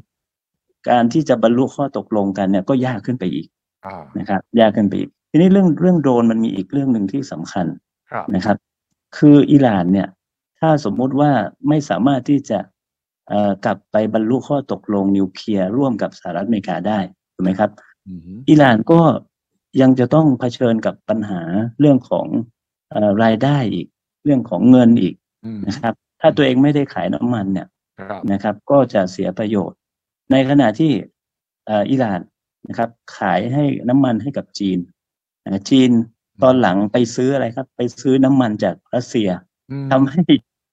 [0.90, 3.46] การที่จะบรรลุข้อตกลงกันเนี่ยก็ยากขึ้นไปอีก
[3.86, 7.66] อ่านะครับ ยากขึ้นไปอีก ทีนี้เรื่องเรื่องโดรนมันมีอีกเรื่องหนึ่งที่สำคัญ
[8.10, 8.56] ครับนะครับ
[9.16, 10.08] คืออิหร่านเนี่ย
[10.60, 11.30] ถ้าสมมุติว่า
[11.68, 12.58] ไม่สามารถที่จะ
[13.28, 16.98] เอ่อกลับไปบรรลุข้อตกลงนิวเคลียร์ร่วมกับสหรัฐอเมริกาได้
[17.34, 17.70] ถูกไหมครับ
[18.06, 19.00] อืมอิหร่านก็
[19.80, 21.42] ยังจะต้องเผชิญกับปัญหา
[21.80, 22.26] เรื่องของ
[22.90, 23.86] เออรายได้อีก
[24.24, 25.14] เรื่องของเงินอีก
[25.44, 27.68] อืมนะครับ ถ้าตัวเองไม่ได้ขายน้ำมันเนี่ย
[28.00, 29.78] ครับนะครับ ก็จะเสียประโยชน์
[30.30, 30.92] ในขณะที่
[31.66, 32.20] เอ่ออิหร่าน
[32.68, 34.78] นะครับ ขายให้น้ำมันให้กับจีน
[35.46, 35.90] นะจีน
[36.42, 39.28] ตอนหลังไปซื้ออะไรครับ ไปซื้อน้ำมันจากรัสเซีย
[39.70, 40.22] อืมทำให้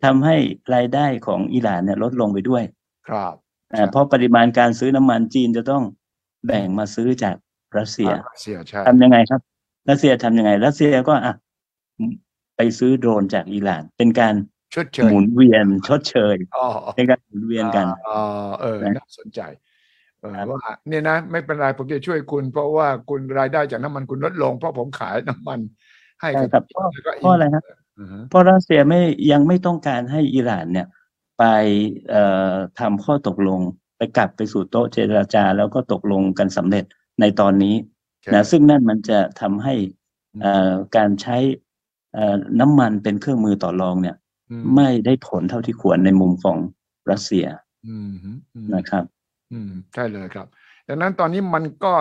[0.03, 0.35] ทำให้
[0.75, 2.63] รายได้ของอิหร่านเนี่ยลดลงไปด้วย
[3.07, 3.33] ครับ
[3.73, 5.83] อ่าเพราะปริมาณการซื้อน้ำมันจีนจะต้อง
[6.45, 7.35] แบ่งมาซื้อจาก
[7.77, 9.41] รัสเซียอ่ารัสเซียใช่ทำยังไงครับ
[9.89, 11.33] รัสเซียทำยังไง รัสเซียก็อะ
[12.57, 14.33] ไปซื้อโดรนจากอิหร่าน เป็นการ
[14.75, 19.41] ชดเชหยมุนเวียนชดเชยอ๋อเป็นการหมุนเวียนกันอ่าเออนะน่าสนใจ
[20.21, 25.59] เออครับว่าเนี่ยนะ ไม่เป็นไรผมจะช่วยคุณ เพราะว่าคุณรายได้จากน้ำมันคุณลดลง เพราะผมขายน้ำมัน
[26.21, 27.63] ให้ใช่กับครับเพราะแล้วก็เพราะอะไรฮะ
[27.99, 28.99] อือฮึเพราะรัสเซียไม่
[29.31, 30.87] ยังไม่ต้องการให้อิหร่านเนี่ย
[31.39, 31.43] ไป
[32.09, 33.61] เอ่อทำข้อตกลง
[34.01, 36.85] ไปกลับไปสู่โต๊ะเจรจา แล้วก็ตกลงกันสำเร็จ
[37.19, 37.75] ในตอนนี้
[38.21, 39.75] ใช่นะซึ่งนั่นมันจะทำให้
[40.41, 41.37] เอ่อการใช้
[42.13, 44.15] เอ่อน้ำมันเป็นเครื่องมือต่อรองเนี่ย
[44.49, 46.57] อืมไม่ได้ผลเท่าที่ควรในมุมของ
[47.11, 47.45] รัสเซีย
[47.87, 49.03] อืมฮึอืมนะครับ
[49.53, 50.47] อืมใช่เลยครับ
[50.87, 51.93] ดังนั้นตอนนี้มันก็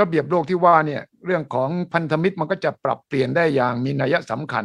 [0.00, 4.64] ระเบียบโลกที่ว่าเนี่ย เรื่องของพันธมิตรมันก็จะปรับเปลี่ยนได้อย่างมีนัยสำคัญ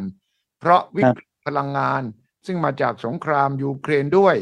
[0.60, 2.02] เพราะวิกฤตพลังงาน
[2.46, 4.36] ซึ่งมาจากสงครามยูเครนด้วย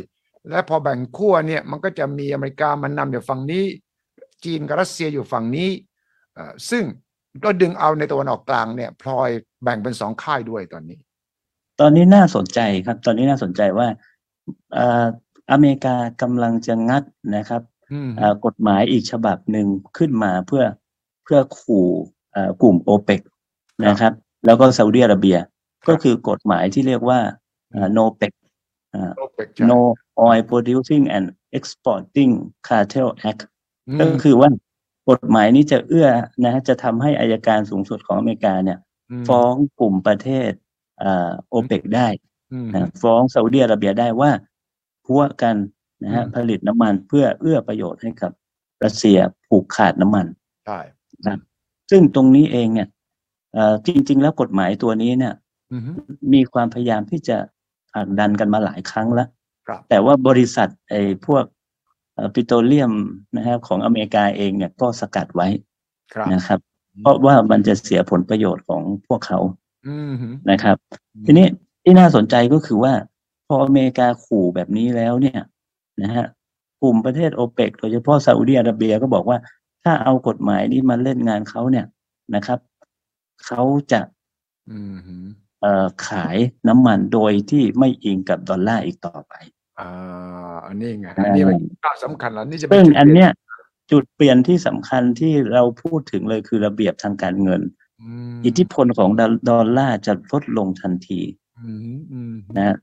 [0.50, 3.66] และพอแบ่งขั้วเนี่ยมันก็จะมีอเมริกามันนำอยู่ฝั่งนี้
[4.46, 5.70] จีนกับรัสเซียอยู่ฝั่งนี้
[6.34, 6.84] เอ่อซึ่ง
[7.44, 9.30] ก็ดึงเอาในตะวันออกกลางเนี่ยพลอย
[9.64, 11.00] แบ่งเป็นสองค่ายด้วยตอนนี้
[11.80, 13.88] ตอนนี้น่าสนใจครับ ตอนนี้น่าสนใจว่า
[14.74, 15.06] เอ่อ
[15.52, 17.04] อเมริกากำลังจะงัด
[17.36, 20.64] นะครับอืมเอ่อกฎหมายอีกฉบับหนึ่งขึ้นมาเพื่อ
[21.24, 21.88] เพื่อขู่
[22.32, 23.22] เอ่อกลุ่มโอเปก
[23.88, 24.14] นะครับ
[24.46, 25.38] แล้วก็ซาอุดิอาระเบีย
[25.90, 27.20] ก็คือกฎหมายที่เรียกว่า
[27.72, 28.32] เอ่อ NOPEC
[28.94, 29.80] อ่าโอเปกใช่ No
[30.26, 31.26] Oil Producing and
[31.58, 32.32] Exporting
[32.68, 33.42] Cartel Act
[33.98, 34.50] มก็คือว่า
[35.10, 36.08] กฎหมายนี้จะเอื้อ
[36.44, 38.80] นะฮะจะทำให้อายการสูงสุดของอเมริกาเนี่ย
[39.22, 40.52] มฟ้องกลุ่มประเทศ
[41.00, 42.08] เอ่อโอเปกได้
[42.54, 44.32] อืมนะฟ้องซาอุดิอาระเบียได้ว่า
[45.06, 45.56] พัวกัน
[46.04, 48.32] นะฮะอืมผลิตน้ำมันเพื่อเอื้อประโยชน์ให้กับ
[48.84, 50.26] รัสเซียผูกขาดน้ำมัน
[50.66, 50.80] ใช่
[51.92, 52.88] ซึ่งตรงนี้เองเนี่ย
[53.54, 55.34] เอ่อจริง ๆ แล้วกฎหมายตัวนี้เนี่ย
[55.72, 55.82] อืม
[56.34, 57.38] มีความพยายามที่จะ
[57.94, 59.37] ผลักดันกันมาหลายครั้งแล้วครับ
[59.90, 61.44] แต่ว่าบริษัทไอ้พวก
[62.34, 62.94] ปิโตรเลียม
[63.36, 65.48] นะครับของอเมริกาเองเนี่ยก็สกัดไว้
[66.14, 66.60] ครับนะครับ
[67.02, 69.40] เพราะว่ามันจะเสียผลประโยชน์ของพวกเขา
[69.88, 70.14] อืม
[70.52, 70.78] นะครับ
[71.26, 71.48] ทีนี้
[71.84, 72.94] ที่น่าสนใจก็คือว่า
[73.48, 75.42] พออเมริกาขู่แบบนี้แล้วเนี่ย
[76.02, 76.26] นะฮะ
[76.82, 79.38] กลุ่มประเทศโอเปกโดยเฉพาะซาอุดิอาระเบียก็บอกว่า
[79.84, 81.86] ถ้าเอากฎหมายนี้มาเล่นงานเขาเนี่ย
[82.36, 82.60] นะครับ
[83.46, 84.02] เขาจะ
[84.72, 84.80] อื
[85.24, 85.26] ม
[85.62, 89.34] เอ่อขายน้ำมันโดยที่ไม่อิงกับดอลลาร์อีกต่อไป
[89.80, 93.32] อ่าอันนี้ไงอ่าอันนี้เป็นก้าวสำคัญแล้วนี่จะเป็ซึ่งจุดอันเปลี่เนี้ย
[93.92, 97.62] จุดเปลี่ยนที่สำคัญที่เราพูดถึงเลยคือระเบียบทางการเงิน
[98.02, 101.22] อืมอิทธิพลของดอลดอลลาร์จะลดลงทันที
[101.60, 102.78] อืมอืมนะฮะ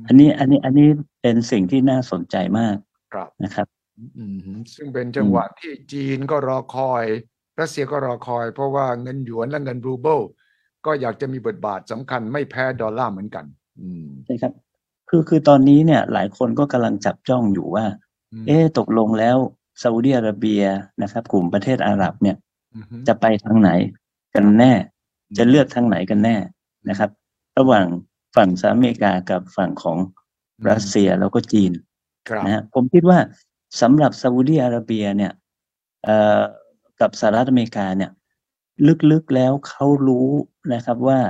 [0.00, 0.88] มอันนี้อันนี้อันนี้
[1.22, 2.76] เป็นสิ่งที่น่าสนใจมาก
[3.12, 3.66] ครับนะครับ
[4.18, 4.38] อืม
[4.74, 7.04] ซึ่งเป็นจังหวะที่จีนก็รอคอย
[7.60, 10.20] รัสเซียก็รอคอย เพราะว่าเงินหยวนและเงินรูเบิล
[10.86, 13.44] ก็อยากจะมีบทบาทสำคัญไม่แพ้ดอลลาร์เหมือนกัน
[13.80, 14.52] อืมใช่ครับ
[15.08, 17.84] คือคือตอนนี้เนี่ยหลายคนก็กำลังจับจ้องอยู่ว่า
[18.32, 19.36] อืมเอ๊ะตกลงแล้ว
[19.82, 20.62] ซาอุดิอาระเบีย
[21.02, 22.36] นะครับ กลุ่มประเทศอาหรับเนี่ย
[22.74, 23.70] อืมจะไปทางไหน
[24.34, 24.72] กันแน่
[25.38, 26.36] จะเลือกทางไหนกันแน่
[26.88, 27.10] นะครับ
[27.58, 27.86] ระหว่าง
[28.36, 29.98] ฝั่งสหรัฐอเมริกากับฝั่งของ
[30.70, 31.72] รัสเซียแล้วก็จีน
[32.28, 33.18] ครับนะฮะผมคิดว่า
[33.80, 35.32] สำหรับซาอุดีอาระเบียเนี่ย
[36.04, 36.40] เอ่อ
[37.00, 38.10] กับสหรัฐอเมริกาเนี่ย
[39.10, 40.28] ลึกๆแล้วเขารู้
[40.74, 41.20] นะครับว่า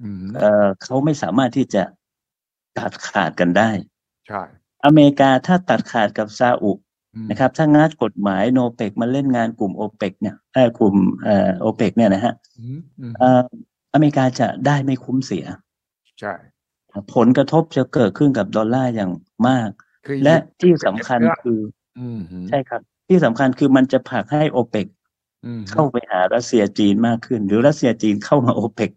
[0.00, 1.82] อืมเอ่อเขาไม่สามารถที่จะ
[2.78, 3.70] ตัดขาดกันได้
[4.28, 4.42] ใช่
[4.84, 6.72] อเมริกาถ้าตัดขาดกับซาอุ
[7.14, 13.44] อืมนะครับ ถ้างัดกฎหมายโนเปกมาเล่นงานกลุ่มโอเปกเนี่ยเออกลุ่มเอ่อโอเปกเนี่ยนะฮะอืมอืมเอ่อ
[13.94, 15.44] อเมริกาจะได้ไม่คุ้มเสีย
[16.20, 16.34] ใช่
[17.14, 19.12] ผลกระทบจะเกิดขึ้นกับดอลลาร์อย่าง
[19.48, 19.68] มาก
[20.06, 21.60] คือและหยิบที่สำคัญคือ
[21.98, 24.86] อืมใช่ครับ ที่สำคัญคือมันจะผลักให้โอเปก
[25.46, 28.90] อืมเข้าไปหารัสเซียจีนมากขึ้น หรือรัสเซียจีนเข้ามาโอเปก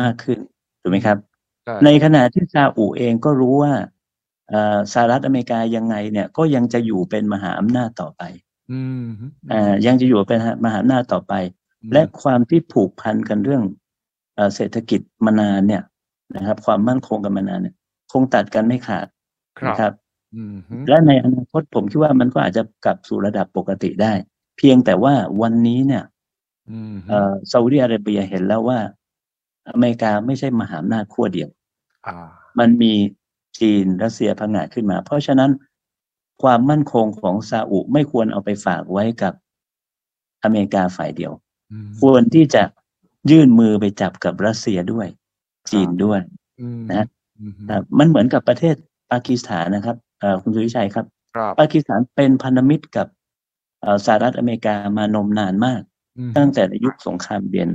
[0.00, 0.38] มากขึ้น
[0.80, 1.18] ถูกไหมครับ
[1.66, 3.74] ใช่ในขณะที่ซาอุเองก็รู้ว่า
[4.50, 8.22] เอ่อสหรัฐอเมริกายังไงเนี่ยก็ยังจะอยู่เป็นมหาอำนาจต่อไป
[8.72, 9.06] อืม
[9.52, 11.34] อ่ายังจะอยู่เป็นมหาอำนาจต่อไป
[11.92, 13.62] และความที่ผูกพันกันเรื่อง
[14.34, 15.82] เอ่อเศรษฐกิจมานานเนี่ย
[16.36, 17.74] นะครับ ความมั่นคงกันมานานเนี่ย
[18.12, 19.06] คงตัดกันไม่ขาด
[19.58, 19.92] ครับนะครับ
[20.34, 20.54] อืม
[20.88, 24.12] และในอนาคตผมคิดว่ามันก็อาจจะกลับสู่ระดับปกติได้
[24.58, 26.04] เพียงแต่ว่าวันนี้เนี่ย
[26.70, 28.78] อืมเอ่อซาอุดิอาระเบียเห็นแล้วว่า
[29.72, 31.55] อเมริกาไม่ใช่มหาอำนาจขั้วเดียวอ่า
[32.58, 32.92] มันมี
[33.58, 35.50] จีนรัสเซียพังงาดขึ้นมา เพราะฉะนั้น
[36.42, 39.34] ความมั่นคงของซาอุไม่ควรเอาไปฝากไว้กับ
[40.44, 41.32] อเมริกาฝ่ายเดียว
[41.72, 42.62] อืมควรที่จะ
[43.30, 45.06] ยื่นมือไปจับกับรัสเซียด้วย
[45.72, 46.20] จีนด้วย
[46.60, 47.06] อืมนะ
[47.40, 48.74] อืมครับมันเหมือนกับประเทศ
[49.12, 53.06] ปากีสถานนะครับเอ่อคุณสุวิชัยครับครับ ปากีสถานเป็นพันธมิตรกับ
[53.80, 55.82] เอ่อสหรัฐอเมริกามานมนานมาก
[56.18, 57.70] อืมตั้งแต่ในยุคสงครามเย็น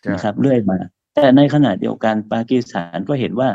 [0.00, 0.78] ใช่นะครับเรื่อยมา
[1.14, 3.48] แต่ในขณะเดียวกันปากีสถานก็เห็นว่า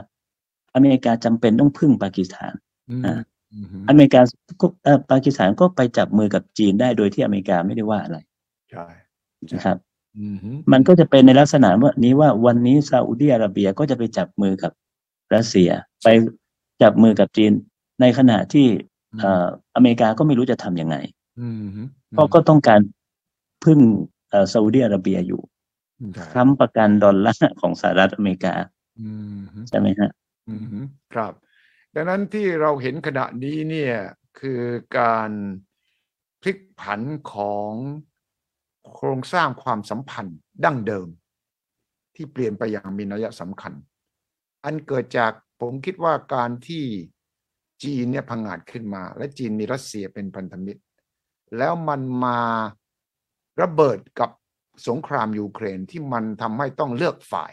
[0.75, 2.53] อเมริกาจำเป็นต้องพึ่งปากีสถาน
[2.89, 3.19] อืมอ่า
[3.53, 4.21] อืมอเมริกา
[4.61, 8.17] ก็เอ่อปากีสถานก็ไปจับมือกับจีนได้โดยที่อเมริกาไม่ได้ว่าอะไร
[8.71, 8.85] ใช่
[9.53, 9.77] นะครับ
[10.17, 10.37] อืม
[10.71, 14.71] มันก็จะเป็นในลักษณะว่านี้ว่าวันนี้ซาอุดิอาระเบียก็จะไปจับมือกับ
[15.35, 15.69] รัสเซีย
[16.03, 16.07] ไป
[16.81, 17.51] จับมือกับจีน
[18.01, 18.67] ในขณะที่
[19.19, 20.95] เอ่ออเมริกาก็ไม่รู้จะทำยังไง
[21.39, 21.63] อืม
[22.11, 22.79] เพราะก็ต้องการ
[23.63, 23.79] พึ่ง
[24.29, 25.41] เอ่อซาอุดิอาระเบียอยู่
[26.13, 28.53] ใช่ค้ำประกันดอลลาร์ของสหรัฐอเมริกา
[28.99, 30.26] อืมใช่ไหมฮะอืม
[31.13, 31.33] ครับ
[31.95, 33.95] ดังนั้นที่เราเห็นขณะนี้เนี่ย
[34.39, 34.61] คือ
[34.99, 35.31] การ
[36.41, 37.01] พลิกผัน
[37.33, 37.71] ของ
[38.93, 41.07] โครงสร้างความสัมพันธ์ดั้งเดิม
[42.15, 43.73] ที่เปลี่ยนไปอย่างมีนัยสำคัญ
[44.65, 45.31] อันเกิดจาก
[45.61, 46.83] ผมคิดว่าการที่
[47.83, 50.81] จีนเนี่ยพังงาดขึ้นมา และจีนมีรัสเซียเป็นพันธมิตร
[51.57, 52.39] แล้วมันมา
[53.61, 54.29] ระเบิดกับ
[54.87, 57.51] สงครามยูเครนที่มันทำให้ต้องเลือกฝ่าย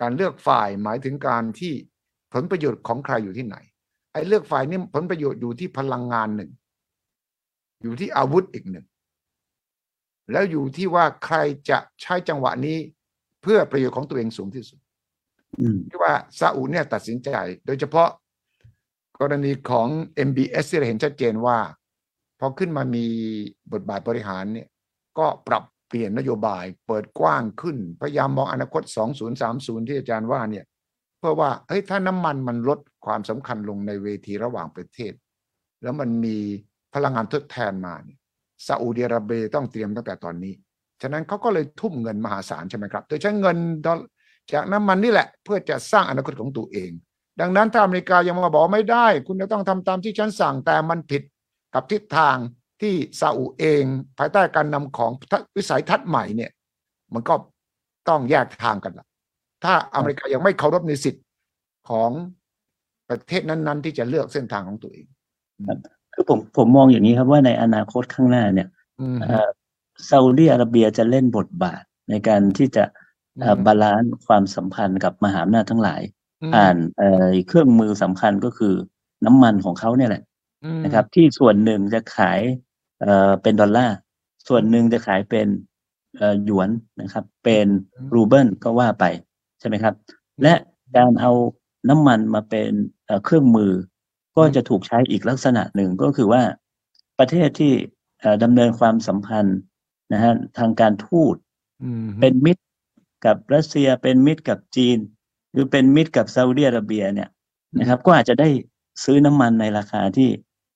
[0.00, 1.72] การเลือกฝ่ายหมายถึงการที่
[2.32, 3.56] ผลประโยชน์ของใครอยู่ที่ไหน
[4.12, 6.50] ไอ้เลือกฝ่ายนี่ผลประโยชน์อยู่ที่พลังงานหนึ่ง
[7.82, 8.86] อยู่ที่อาวุธอีกหนึ่ง
[10.32, 11.36] แล้วอยู่ที่ว่าใคร
[11.70, 12.78] จะใช้จังหวะนี้
[13.42, 14.78] เพื่อประโยชน์ของตัวเองสูงที่สุด
[15.60, 17.30] อืมที่ว่าซาอุเนี่ยตัดสินใจ
[17.66, 18.08] โดยเฉพาะ
[19.20, 19.88] กรณีของ
[20.28, 21.58] MBS ที่เราเห็นชัดเจนว่า
[22.40, 23.06] พอขึ้นมามี
[23.72, 24.68] บทบาทบริหารเนี่ย
[25.18, 28.82] ก็ปรับ เปลี่ยนนโยบายเปิดกว้างขึ้น พยายามมองอนาคต
[29.36, 30.64] 2030 ที่อาจารย์ว่าเนี่ย
[31.18, 35.12] เพื่อว่าเฮ้ยถ้าน้ำมันมันลดความสำคัญลงในเวทีระหว่างประเทศ
[35.82, 36.36] แล้วมันมี
[36.94, 38.18] พลังงานทดแทนมาเนี่ย
[38.66, 40.54] ซาอุดิอาระเบียต้องเตรียมตั้งแต่ตอนนี้
[41.02, 43.56] ฉะนั้นเขาก็เลยทุ่มเงินมหาศาลใช่ไหมครับ โดยใช้เงิน
[44.52, 46.90] จากน้ำมันนี่แหละ เพื่อจะสร้างอนาคตของตัวเอง
[47.40, 51.22] ดังนั้นถ้าอเมริกายังมาบอกไม่ได้ คุณจะต้องทำตามที่ฉันสั่งแต่มันผิด
[51.74, 52.36] กับทิศทาง
[52.80, 53.84] ที่ซาอุเอง
[54.18, 55.10] ภายใต้การนำของ
[55.56, 56.50] วิสัยทัศน์ใหม่เนี่ย
[57.14, 57.34] มันก็
[58.08, 59.06] ต้องแยกทางกันละ
[59.64, 61.24] ถ้าอเมริกายังไม่เคารพในสิทธิ์
[61.88, 62.10] ของ
[63.08, 65.06] ประเทศนั้น ๆ ที่จะเลือกเส้นทางของตัวเอง
[66.14, 68.68] คือผมผมมองอย่างนี้ครับว่าในอนาคตข้างหน้าเนี่ย
[69.00, 69.48] อืมเอ่อ
[70.08, 72.84] ซาอุดีอาระเบียจะเล่นบทบาทในการที่จะ
[73.40, 76.02] เอ่ออืม balance ความสัมพันธ์กับมหาอำนาจทั้งหลาย
[76.50, 78.74] มผ่านเอ่อเครื่องมือสำคัญก็คือ
[79.24, 80.22] น้ำมันของเขาเนี่ยแหละ
[80.64, 82.40] อืมนะครับ ที่ส่วนหนึ่งจะขาย
[83.02, 83.96] เอ่อเป็นดอลลาร์
[84.48, 85.46] ส่วนหนึ่งจะขายเป็น
[86.16, 86.68] เอ่อหยวน
[87.00, 87.66] นะครับ เป็น
[88.14, 89.04] รูเบิลก็ว่าไป
[89.60, 89.94] ใช่ไหมครับ
[90.42, 90.54] และ
[90.96, 91.32] การเอา
[91.88, 92.70] น้ำมันมาเป็น
[93.06, 93.72] เอ่อเครื่องมือ
[94.36, 96.42] ก็จะถูกใช้อีกลักษณะหนึ่งก็คือว่า
[97.18, 97.72] ประเทศที่
[98.20, 99.58] เอ่อดำเนินความสัมพันธ์
[100.12, 101.34] นะฮะทางการทูต
[101.82, 102.62] อืมเป็นมิตร
[103.26, 104.98] กับรัสเซียเป็นมิตรกับจีน
[105.52, 107.28] หรือเป็นมิตรกับซาอุดิอาระเบียเนี่ย
[107.78, 108.48] นะครับ ก็อาจจะได้
[109.04, 110.28] ซื้อน้ำมันในราคาที่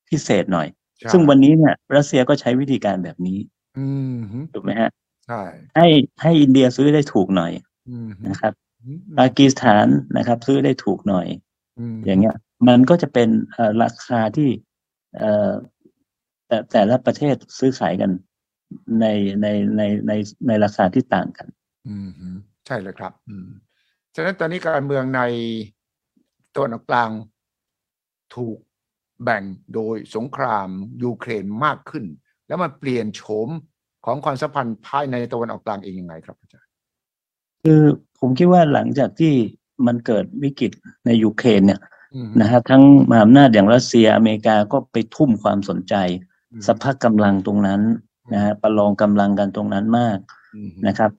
[0.09, 0.80] พิเศษหน่อยใช่
[1.13, 3.37] ซึ่งวันนี้เนี่ยรัสเซียก็ใช้วิธีการแบบนี้
[3.77, 4.17] อืม
[4.53, 4.89] ถูกไหมฮะ
[5.25, 5.41] ใช่
[5.75, 5.87] ให้
[6.21, 7.51] ให้อินเดียซื้อได้ถูกหน่อย
[7.89, 9.87] อืมนะครับอืมปากีสถาน
[10.17, 11.27] นะครับ ซื้อได้ถูกหน่อย
[11.93, 12.35] มอย่างเงี้ย
[12.67, 14.49] มันก็จะเป็นเอ่อราคาที่
[15.17, 15.51] เอ่อ
[16.47, 18.11] แต่แต่ละประเทศซื้อขายกัน
[18.99, 19.05] ใน
[19.41, 20.11] ในในใน
[20.47, 21.47] ในราคาที่ต่างกัน
[21.87, 22.27] อืมฮึ
[22.65, 23.47] ใช่เลยครับ อืม
[24.15, 25.21] ฉะนั้นตอนนี้การเมืองใน
[26.55, 27.09] ตะวันออกกลาง
[28.35, 28.57] ถูก
[29.23, 30.67] แบ่งโดยสงคราม
[31.03, 32.05] ยูเครนมากขึ้น
[32.47, 33.49] แล้วมันเปลี่ยนโฉม
[34.05, 36.69] ของความสัมพันธ์ภายในตะวันออกกลางเองยังไงครับอาจารย์
[37.63, 37.81] คือ
[38.19, 39.33] ผมคิดว่าหลังจากที่
[39.85, 40.71] มันเกิดวิกฤต
[41.05, 41.79] ในยูเครนเนี่ย
[42.13, 45.95] อืมนะฮะทั้งมหาอำนาจอย่างรัสเซียอเมริกาก็ไปทุ่มความสนใจ
[46.51, 47.81] อืมสภาพกำลังตรงนั้น
[48.33, 50.17] นะฮะประลองกำลังกันตรงนั้นมาก
[50.55, 51.11] อืมนะครับ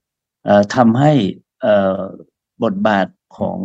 [0.45, 1.11] เอ่อทำให้
[1.61, 1.99] เอ่อ
[2.63, 3.59] บทบาทของ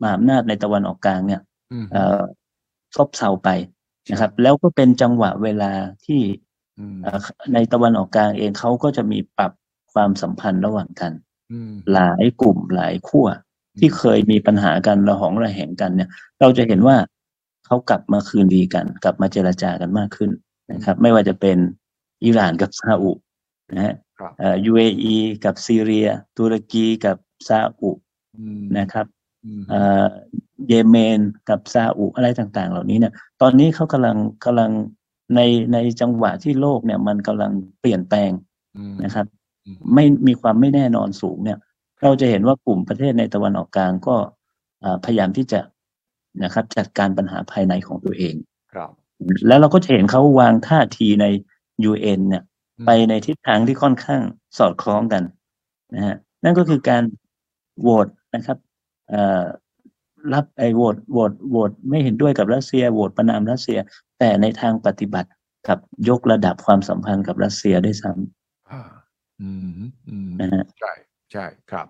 [0.00, 1.40] มหาอำนาจในตะวันออกกลางเนี่ย
[1.72, 2.22] อืมเอ่อ
[2.96, 3.48] ซบเซาไป
[4.10, 5.72] นะครับ แล้วก็เป็นจังหวะเวลา
[6.06, 6.20] ที่
[6.78, 7.18] อืมเอ่อ
[7.54, 9.52] ในตะวันออกกลางเองเขาก็จะมีปรับ
[9.92, 11.12] ความสัมพันธ์ระหว่างกัน
[11.52, 13.26] อืมหลายกลุ่มหลายขั้ว
[13.78, 16.96] ที่เคยมีปัญหากันระหองระแหงกันเนี่ย เราจะเห็นว่า
[17.66, 20.30] เขากลับมาคืนดีกัน กลับมาเจรจากันมากขึ้น
[20.72, 21.58] นะครับ ไม่ว่าจะเป็น
[22.24, 23.12] อิหร่านกับซาอุ
[23.72, 27.16] นะฮะครับเอ่อ UAE กับซีเรีย ตุรกีกับ
[27.48, 27.90] ซาอุ
[28.36, 29.23] อืมนะครับอืม
[29.68, 30.04] เอ่อ
[30.68, 34.70] เยเมนกับซาอุอะไรต่าง ๆ เหล่านี้เนี่ย ตอนนี้เขากำลังกำลัง
[35.34, 35.40] ใน
[35.72, 38.30] ในจังหวะที่โลกเนี่ย มันกำลังเปลี่ยนแปลง
[38.76, 39.26] อืมนะครับ
[39.66, 41.58] อืมไม่มีความไม่แน่นอนสูงเนี่ย
[42.02, 44.16] เราจะเห็นว่ากลุ่มประเทศในตะวันออกกลางก็
[44.84, 45.60] อ่าพยายามที่จะ
[46.42, 48.34] นะครับ จัดการปัญหาภายในของตัวเอง
[48.72, 48.90] ครับ
[49.48, 51.26] แล้วเราก็จะเห็นเขาวางท่าทีใน
[51.90, 52.42] UN เนี่ย
[52.86, 54.22] ไปในทิศทางที่ค่อนข้าง
[54.58, 55.22] สอดคล้องกัน
[55.94, 57.02] นะฮะนั่นก็คือการ
[57.80, 58.73] โหวตนะครับเอ่อ
[60.32, 63.78] รับไอ้โหวตโหวตโหวตไม่เห็นด้วยกับรัสเซียโหวตประนามรัสเซีย
[64.18, 65.30] แต่ในทางปฏิบัติ
[65.68, 68.12] กับยกระดับความสัมพันธ์กับรัสเซียได้วยซ้
[68.70, 68.82] อ่า
[69.40, 70.92] อืมอืมำนะฮะใช่
[71.32, 71.86] ใช่ครับ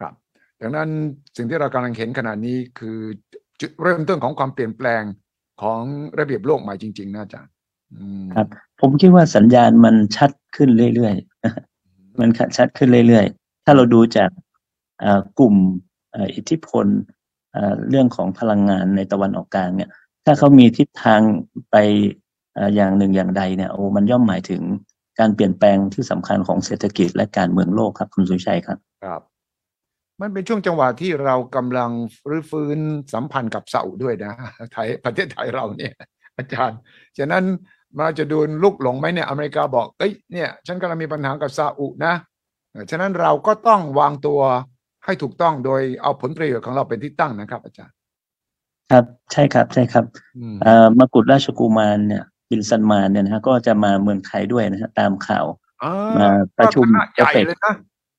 [0.00, 0.14] ครับ
[0.60, 0.88] ดังนั้น
[1.36, 2.98] สิ่งที่เรากำลังเห็นขณะนี้คือ
[3.60, 5.02] จุดเริ่มต้นของความเปลี่ยนแปลง
[5.62, 5.82] ของ
[6.18, 7.52] ระเบียบโลกใหม่จริง ๆนะอาจารย์
[7.96, 8.46] อืมครับ
[8.80, 14.30] ผมคิดว่าสัญญาณมันชัดขึ้นเรื่อยๆมันชัดขึ้นเรื่อยๆ ถ้าเราดูจาก
[15.00, 15.54] เอ่อกลุ่ม
[15.89, 16.86] เอิทธิพล
[17.90, 19.90] เรื่องของพลังงานในตะวันออกกลางเนี่ย
[20.24, 21.20] ถ้าเขามีทิศทาง
[21.70, 21.76] ไป
[22.74, 24.62] อย่างหนึ่งอย่างใดเนี่ยโอ้มันย่อมหมายถึง
[25.18, 29.20] การเปลี่ยนแปลงที่สำคัญของเศรษฐกิจและการเมืองโลกครับ คุณสุชัยครับครับ
[30.20, 31.90] มันเป็นช่วงจังหวะที่เรากำลัง
[32.28, 32.78] รื้อฟื้น
[33.14, 34.32] สัมพันธ์กับซาอุด้วยนะ
[34.72, 35.94] ไทยประเทศไทยเราเนี่ย
[36.36, 36.78] อาจารย์
[37.18, 37.44] ฉะนั้น
[37.98, 42.14] มาจะโดนลุกหลงไหมเนี่ยอเมริกาบอกเอ้ยเนี่ย ฉันกำลังมีปัญหากับซาอุนะ
[42.90, 44.40] ฉะนั้นเราก็ต้องวางตัว
[45.10, 47.94] ให้ถูกต้องโดยเอาผลประโยชน์ของเราเป็นที่ตั้งนะครับ อาจารย์
[48.90, 50.04] ครับใช่ครับใช่ครับ
[50.38, 55.46] อืมเอ่อมกุฎราชกุมารเนี่ยบินซัลมานเนี่ยนะฮะก็จะมาเมืองไทยด้วยนะฮะตามข่าว
[55.84, 57.74] อ่ามาประชุมคณะใหญ่เอฟเฟกต์เลยนะ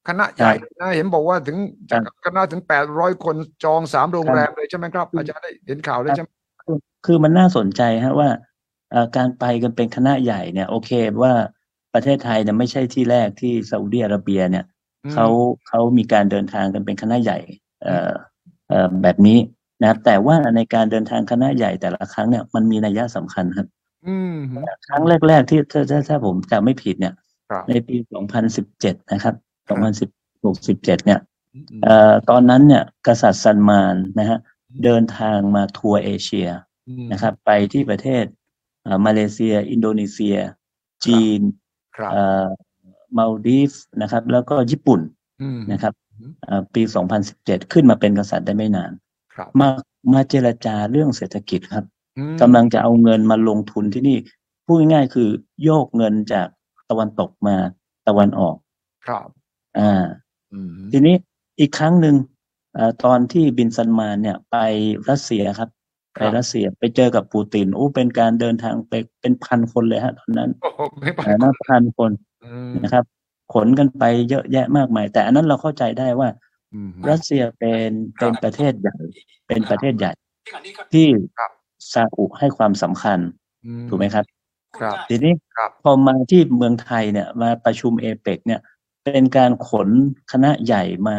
[0.07, 1.57] คณะใหญ่เลยนะเห็นบอกว่าถึง
[1.91, 6.29] ครับคณะถึงแปดร้อยคนจองสามโรงครับแรมเลยใช่ไหมครับ อาจารย์ได้เห็นข่าวเลยใช่ไหม
[6.63, 8.29] คือคือมันน่าสนใจฮะว่า
[8.91, 10.91] เอ่อการไปกันเป็นคณะใหญ่เนี่ย โอเค
[11.23, 11.33] ว่า
[11.93, 14.70] ประเทศไทยเนี่ยไม่ใช่ที่แรกที่ซาอุดิอาระเบียเนี่ยอืม
[15.13, 15.27] เขา
[15.67, 17.39] เขามีการเดินทางกันเป็นคณะใหญ่
[17.83, 18.11] เอ่อ
[18.69, 19.39] เอ่อแบบนี้
[19.81, 23.67] นะครับแต่ว่าในการเดินทางคณะใหญ่แต่ละครั้งเนี่ยมันมีนัยสำคัญครับ
[24.07, 27.13] อืมฮึครั้งแรก ๆ ที่ถ้าถ้าถ้าผมจำไม่ผิดเนี่ย
[27.49, 27.95] ครับในปี
[28.53, 29.35] 2017 นะครับ
[29.67, 29.77] ครับ
[30.63, 31.19] 2016 17 เนี่ย
[31.53, 34.39] อืมเอ่อตอนนั้นเนี่ยกษัตริย์ซันมานนะฮะ
[34.83, 36.49] เดินทางมาทัวร์เอเชีย
[36.89, 38.25] อืมนะครับ ไปที่ประเทศ
[38.83, 40.37] เอ่อมาเลเซีย อินโดนีเซีย
[41.05, 41.41] จีน
[41.95, 42.47] ครับเอ่อ
[43.17, 43.71] มาลดีฟ
[44.01, 44.99] นะครับ แล้วก็ญี่ปุ่น
[45.41, 46.81] อืมนะครับอืมเอ่อปี
[47.27, 48.91] 2017 ขึ้นมาเป็นกษัตริย์ได้ไม่นาน
[49.33, 49.67] ครับมา
[50.13, 51.85] มาเจรจาเรื่องเศรษฐกิจครับ
[52.17, 54.17] อืมกำลังจะเอาเงินมาลงทุนที่นี่
[54.65, 55.29] พูดง่ายๆคือ
[55.63, 56.47] โยกเงินจาก
[56.89, 57.55] ตะวันตกมา
[58.07, 58.55] ตะวันออก
[59.07, 59.27] ครับ
[59.79, 59.91] อ่า
[60.51, 61.15] อืมทีนี้
[61.59, 62.15] อีกครั้งหนึ่ง
[62.73, 64.55] เอ่อตอนที่บินซัลมานเนี่ย ไป
[65.09, 65.69] รัสเซียครับ
[66.13, 72.30] ไปรัสเซียไปเจอกับปูตินโอ้เป็นการเดินทางไปเป็นพันคนเลยฮะ ตอนนั้นโอ้โหไม่ไปเอ่อนับพันคนอืม
[72.83, 73.05] นะครับ
[73.53, 76.29] ขนกันไปเยอะแยะมากมาย แต่อันนั้นเราเข้าใจได้ว่า
[76.73, 78.95] อืมรัสเซียเป็นเป็นประเทศใหญ่
[79.47, 80.11] เป็นประเทศใหญ่
[80.63, 81.51] ที่ที่ครับ
[81.93, 83.19] ซาอุให้ความสำคัญ
[83.65, 84.25] อืถูกไหมครับ
[84.77, 88.61] ครับ ทีนี้ครับพอมาที่เมืองไทยเนี่ย มาประชุมเอเปกเนี่ย
[89.03, 89.89] เป็นการขน
[90.31, 91.17] คณะใหญ่มา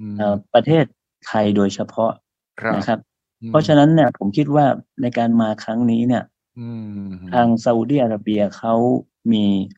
[0.00, 0.84] อืมเอ่อประเทศ
[1.26, 2.12] ไทยโดยเฉพาะ
[2.60, 2.98] ครับนะครับ
[3.40, 4.66] อืมเพราะฉะนั้นเนี่ยผมคิดว่า
[5.02, 6.24] ในการมาครั้งนี้เนี่ย
[6.58, 6.68] อื
[7.04, 8.74] มทางซาอุดิอาระเบียเขา
[9.32, 9.77] มีเอ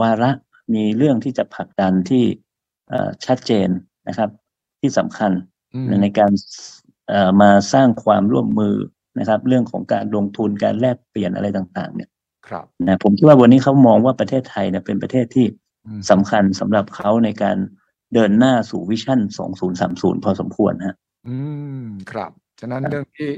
[0.00, 0.30] วาระ
[0.74, 2.24] มีเรื่องที่จะผลักดันที่
[2.88, 3.68] เอ่อชัดเจน
[4.08, 4.30] นะครับ
[4.80, 5.32] ที่สำคัญ
[5.74, 6.32] อืมในการ
[7.08, 8.76] เอ่อมาสร้างความร่วมมือ
[9.18, 12.10] นะครับ เรื่องของการลงทุนการแลกเปลี่ยนอะไรต่าง ๆ เนี่ย
[12.48, 15.46] ครับนะผมคิดว่าวันนี้เขามองว่าประเทศไทยเนี่ยเป็นประเทศที่
[15.86, 17.56] อืมสำคัญสำหรับเขาในการ
[18.14, 19.20] เดินหน้าสู่วิชั่น
[19.72, 20.96] 2030 พอสมควรฮะ
[21.28, 21.36] อื
[21.84, 22.30] ม ครับ
[22.60, 23.30] ฉะนั้นครับเรื่องที่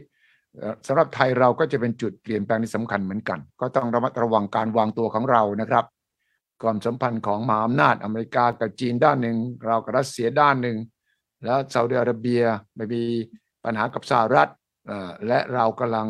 [0.59, 5.85] เอ่อสำหรับไทยเราก็จะเป็นจุดเปลี่ยนแปลงที่สำคัญเหมือนกัน ก็ต้องระมัดระวังการวางตัวของเรานะครับ
[6.65, 10.79] ความสัมพันธ์ของมหาอำนาจอเมริกากับจีนด้านหนึ่ง เรากับรัสเซียด้านหนึ่ง
[11.45, 12.43] แล้วซาอุดิอาระเบีย
[12.77, 13.03] ไม่มี
[13.65, 14.49] ปัญหากับสหรัฐ
[14.87, 16.09] เอ่อและเรากำลัง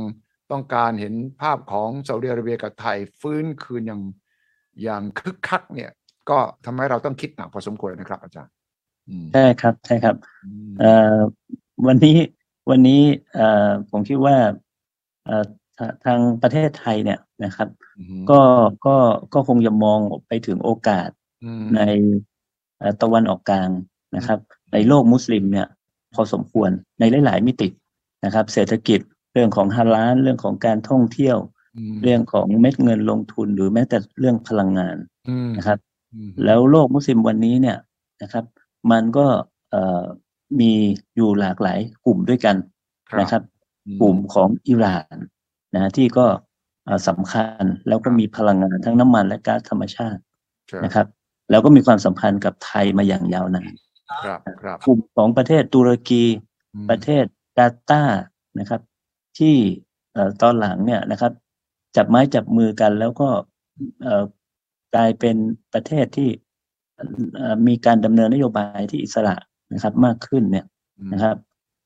[0.51, 4.03] ต้องการเห็นภาพของซาอุดิอาระเบียกับไทยฟื้นคืนอย่าง
[4.83, 5.91] อย่างคึกคักเนี่ย
[6.31, 8.53] ก็ทำให้เราต้องคิดหนักพอสมควรนะครับ อาจารย์
[9.09, 11.19] อืมใช่ครับใช่ครับอืมเอ่อ
[11.87, 12.17] วันนี้
[12.71, 13.03] วันนี้
[13.35, 14.37] เอ่อผมคิดว่า
[15.27, 15.45] เอ่อ
[15.79, 18.41] ทาทางประเทศไทยเนี่ยนะครับอืมก็
[18.87, 18.97] ก็
[19.35, 21.09] ก็คงจะมองไปถึงโอกาส
[21.45, 21.81] อืมใน
[22.79, 23.71] เอ่อตะวันออกกลาง
[24.17, 24.39] นะครับ
[24.73, 25.67] ในโลกมุสลิมเนี่ย
[26.15, 27.69] พอสมควรในหลาย ๆ มิติ
[28.25, 29.01] นะครับ เศรษฐกิจ
[29.33, 31.37] เรื่องของฮาลาลเรื่องของการท่องเที่ยว
[31.95, 34.97] มเรื่องของเม็ดเงินลงทุนหรือแม้แต่เรื่องพลังงาน
[35.29, 35.79] อืมนะครับ
[36.15, 37.79] อืมแล้วโลกมุสลิมวันนี้เนี่ย
[38.23, 38.45] นะครับ
[38.91, 39.27] มันก็
[39.71, 40.03] เอ่อ
[40.61, 40.73] มี
[41.17, 42.57] อยู่หลากหลายกลุ่มด้วยกัน
[43.21, 43.43] นะครับ
[43.87, 45.17] อืกลุ่มของอิหร่าน
[45.75, 46.27] นะที่ก็
[46.85, 50.21] เอ่อสำคัญแล้วก็มีพลังงานทั้งน้ำมันและก๊าซธรรมชาติ
[50.69, 51.07] ใช่นะครับ
[51.51, 53.73] แล้วก็มีความสัมพันธ์กับไทยมาอย่างยาวนาน
[54.25, 56.25] ครับครับกลุ่มของประเทศตุรกี
[56.75, 57.25] อืมประเทศ
[57.59, 58.21] กาตาร์
[58.59, 58.81] นะครับ
[59.39, 59.55] ที่
[60.13, 61.33] เอ่อตอนหลังเนี่ยนะครับ
[61.97, 63.29] จับไม้จับมือกันแล้วก็
[64.03, 64.25] เอ่อ
[64.95, 65.37] กลายเป็น
[65.75, 66.29] ประเทศที่
[67.37, 69.37] เอ่อมีการดำเนินนโยบายที่อิสระ
[69.73, 70.67] นะครับ มากขึ้นเนี่ย
[70.99, 71.37] อืมนะครับ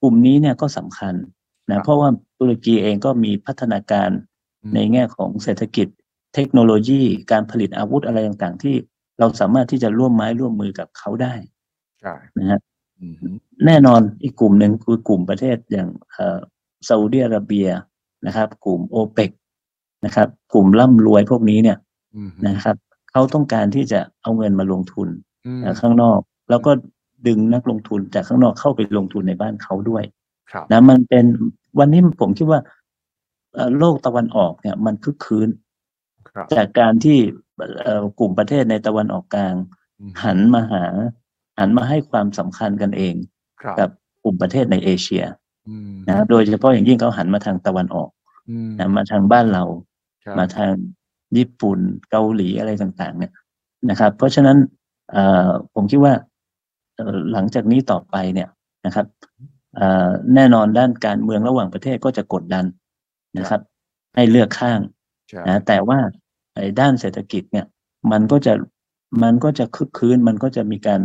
[0.02, 1.14] กลุ่มนี้เนี่ยก็สำคัญ
[1.74, 4.10] ครันะบเพราะว่า ตุรกีเองก็มีพัฒนาการ
[4.62, 5.88] อืมในแง่ของเศรษฐกิจ
[6.34, 8.74] เทคโนโลยีการผลิตอาวุธอะไรต่างๆ ที่
[9.18, 11.34] เราสามารถที่จะร่วมไม้ร่วมมือกับเขาได้
[12.00, 12.60] ใช่นะฮะ
[13.00, 13.14] อืม
[13.66, 16.38] แน่นอนอีกกลุ่มหนึ่งคือกลุ่มประเทศอย่างเอ่อ
[16.88, 17.68] ซาอุดิอาระเบีย
[18.26, 19.30] นะครับ กลุ่มโอเปก
[20.04, 21.78] นะครับ กลุ่มร่ำรวยพวกนี้เนี่ย
[22.14, 22.76] อืมนะครับ
[23.12, 25.08] เขาต้องการที่จะเอาเงินมาลงทุน
[25.46, 26.20] อืมเอ่อข้างนอก
[26.50, 26.72] แล้วก็
[27.26, 30.04] ดึงนักลงทุนจากข้างนอกเข้าไปลงทุนในบ้านเขาด้วย
[30.52, 31.24] ครับนะมันเป็น
[31.78, 32.60] วันนี้ผมคิดว่า
[33.54, 35.48] เอ่อโลกตะวันออกเนี่ย มันคึกคืน
[36.28, 37.18] ครับจากการที่
[37.82, 39.54] เอ่อกลุ่มประเทศในตะวันออกกลาง
[40.00, 40.84] อืมหันมาหา
[41.58, 43.14] หันมาให้ความสำคัญกันเอง
[43.62, 43.88] ครับกับ
[44.24, 45.24] กลุ่มประเทศในเอเชีย
[45.68, 48.10] อืมนะโดยเฉพาะอย่างยิ่งเขาหันมาทางตะวันออก
[48.50, 49.64] อืมนะมาทางบ้านเรา
[50.24, 50.72] ครับมาทาง
[51.36, 51.78] ญี่ปุ่น
[52.10, 53.32] เกาหลีอะไรต่าง ๆ เนี่ย
[53.90, 54.56] นะครับ เพราะฉะนั้น
[55.12, 56.14] เอ่อผมคิดว่า
[56.96, 58.48] เอ่อหลังจากนี้ต่อไปเนี่ย
[58.86, 59.57] นะครับเอ่อ
[60.34, 62.64] แน่นอนด้านการเมืองระหว่างประเทศก็จะกดดัน
[63.38, 63.60] นะครับ
[64.14, 64.80] ให้เลือกข้าง
[65.28, 65.98] ใช่นะแต่ว่า
[66.54, 67.66] ไอ้ด้านเศรษฐกิจเนี่ย
[68.12, 68.52] มันก็จะ
[69.22, 71.00] มันก็จะคึกคืนมันก็จะมีการ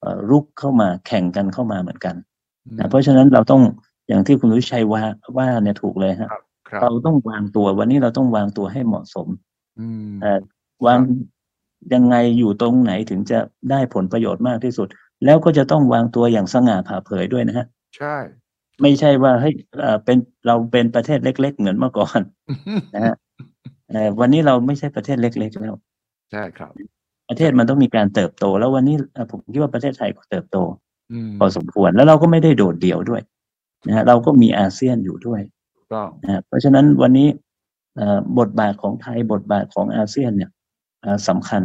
[0.00, 2.14] เอ่อรุกเข้ามาแข่งกันเข้ามาเหมือนกัน
[2.64, 3.62] อืมนะเพราะฉะนั้นเราต้อง
[4.08, 5.02] อย่างที่คุณวิชัยว่า
[5.36, 9.28] ว่าเนี่ยถูกเลยฮะครับครับเราต้องวางตัว วันนี้เราต้องวางตัวให้เหมาะสม
[9.78, 10.40] อืมเอ่อ
[10.86, 11.00] วาง
[11.94, 13.38] ยังไงอยู่ตรงไหนถึงจะ
[13.70, 14.88] ได้ผลประโยชน์มากที่สุด
[15.24, 17.66] แล้วก็จะต้องวางตัวอย่างสง่าผ่าเผยด้วยนะฮะ
[17.96, 18.16] ใช่
[18.82, 22.20] ไม่ใช่ว่าเฮ้ยเอ่อเป็นเราเป็นประเทศเล็ก ๆ เหมือนเมื่อก่อน
[22.94, 23.14] นะฮะ
[23.90, 25.74] เอ่อวันนี้เราไม่ใช่ประเทศเล็ก ๆ แล้ว
[26.32, 26.72] ใช่ครับ
[27.28, 30.58] ประเทศมันต้องมีการเติบโต แล้ววันนี้เอ่อผมคิดว่าประเทศไทยก็เติบโต
[31.12, 33.22] อืมพอสมควรแล้วเราก็ไม่ได้โดดเดี่ยวด้วย
[33.86, 35.40] นะฮะเราก็มีอาเซียนอยู่ด้วย
[35.92, 37.28] ก็นะฮะเพราะฉะนั้นวันนี้
[37.96, 40.50] เอ่อบทบาทของไทยบทบาทของอาเซียนเนี่ย
[41.02, 41.62] เอ่อสำคัญ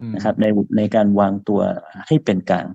[0.00, 0.46] อืมนะครับใน
[0.76, 1.60] ในการวางตัว
[2.06, 2.66] ให้เป็นกลาง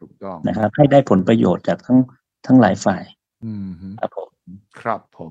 [0.00, 1.98] ถูกต้องนะครับ ให้ได้ผลประโยชน์จากทั้ง
[2.46, 3.02] ทั้งหลายฝ่าย
[3.44, 4.30] อืมฮึครับผม
[4.80, 5.30] ครับผม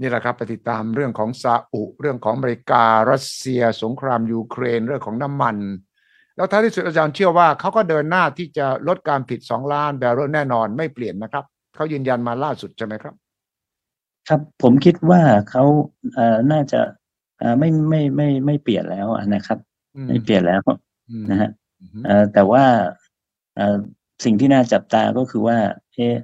[0.00, 5.56] นี่แหละครับไปติดตามเรื่องของซาอุ เรื่องของอเมริการัสเซีย สงครามยูเครนเรื่องของน้ำมัน
[6.36, 11.44] แล้วท้ายที่สุดอาจารย์เชื่อว่าเขาก็เดินหน้าที่จะลดการผลิตสองล้านแบเรลแน่นอนไม่เปลี่ยนนะครับ
[11.74, 13.14] เขายืนยันมาล่าสุดใช่ไหมครับ
[14.28, 15.64] ครับผมคิดว่าเขา
[16.14, 16.80] เอ่อน่าจะ
[17.38, 19.58] เอ่อไม่ไม่ไม่ไม่เปลี่ยนแล้วนะครับ
[19.96, 20.60] อืมไม่เปลี่ยนแล้ว
[21.10, 21.50] อืมนะฮะ
[21.80, 23.01] อืมเอ่อแต่ว่าเอ่อ
[24.24, 25.58] สิ่งที่น่าจับตาก็คือว่า
[25.94, 26.14] เอ๊ะ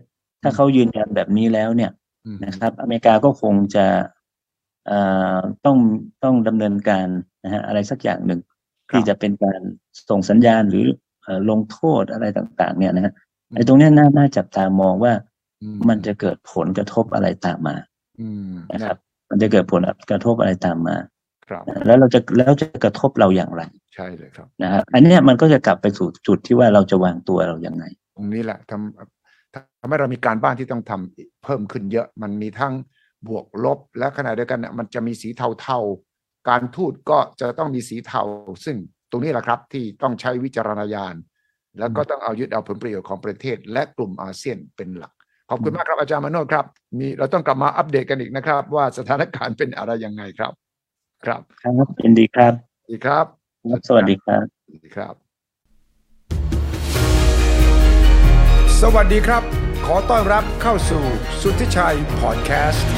[0.42, 1.90] ถ้าเขายืนยันแบบนี้แล้วเนี่ย
[2.26, 3.86] อืมนะครับ อเมริกาก็คงจะ
[4.86, 4.98] เอ่
[5.36, 5.78] อต้อง
[6.24, 7.08] ต้องดำเนินการ
[7.44, 8.40] นะฮะอะไรสักอย่างหนึ่ง
[8.90, 9.60] ที่จะเป็นการ
[10.08, 10.86] ส่งสัญญาณหรือ
[11.22, 13.12] เอ่อลงโทษอะไรต่าง ๆ เนี่ยนะฮะ
[13.54, 15.12] ไอ้ตรงเนี้ยน่าน่าจับตามองว่า
[15.62, 17.76] อืมันจะเกิดผลกระทบอะไรตามมา
[18.20, 18.96] อืมนะครับ
[19.30, 20.96] มันจะเกิดผลกระทบอะไรตามมา
[21.48, 23.62] ครับ แล้วเราจะแล้วจะกระทบเราอย่างไร
[23.94, 27.84] ใช่เลยครับนะครับอันเนี้ยมันก็จะกลับไปสู่จุดที่ว่าเราจะวางตัวเราอย่างไง
[28.16, 32.74] ตรงนี้แหละทำทำให้เรามีการบ้านที่ต้องทำเพิ่มขึ้นเยอะมันมีทั้ง
[33.28, 35.28] บวกลบและขณะเดียวกันเนี่ยมันจะมีสี
[35.60, 38.22] เทาๆ การทูตก็จะต้องมีสีเทา
[38.64, 38.76] ซึ่ง
[39.10, 41.14] ตรงนี้แหละครับที่ต้องใช้วิจารณญาณ
[41.78, 45.12] แล้วก็ต้องเอายึดเอาผลประโยชน์ของประเทศ และกลุ่มอาเซียนเป็นหลัก
[45.50, 46.64] ขอบคุณมากครับอาจารย์มโนดครับ
[46.98, 50.52] มีเราต้องกลับมาอัปเดตกันอีกนะครับ ว่าสถานการณ์เป็นอะไรยังไงครับ
[51.24, 53.26] ครับครับยินดีครับสวัสดีครับ
[53.70, 55.14] ครับ สวัสดีครับสวัสดีครับ
[58.80, 59.42] สวัสดีครับ
[59.86, 61.04] ขอต้อนรับเข้าสู่
[61.40, 62.88] สุทธิชัยพอดแคสต์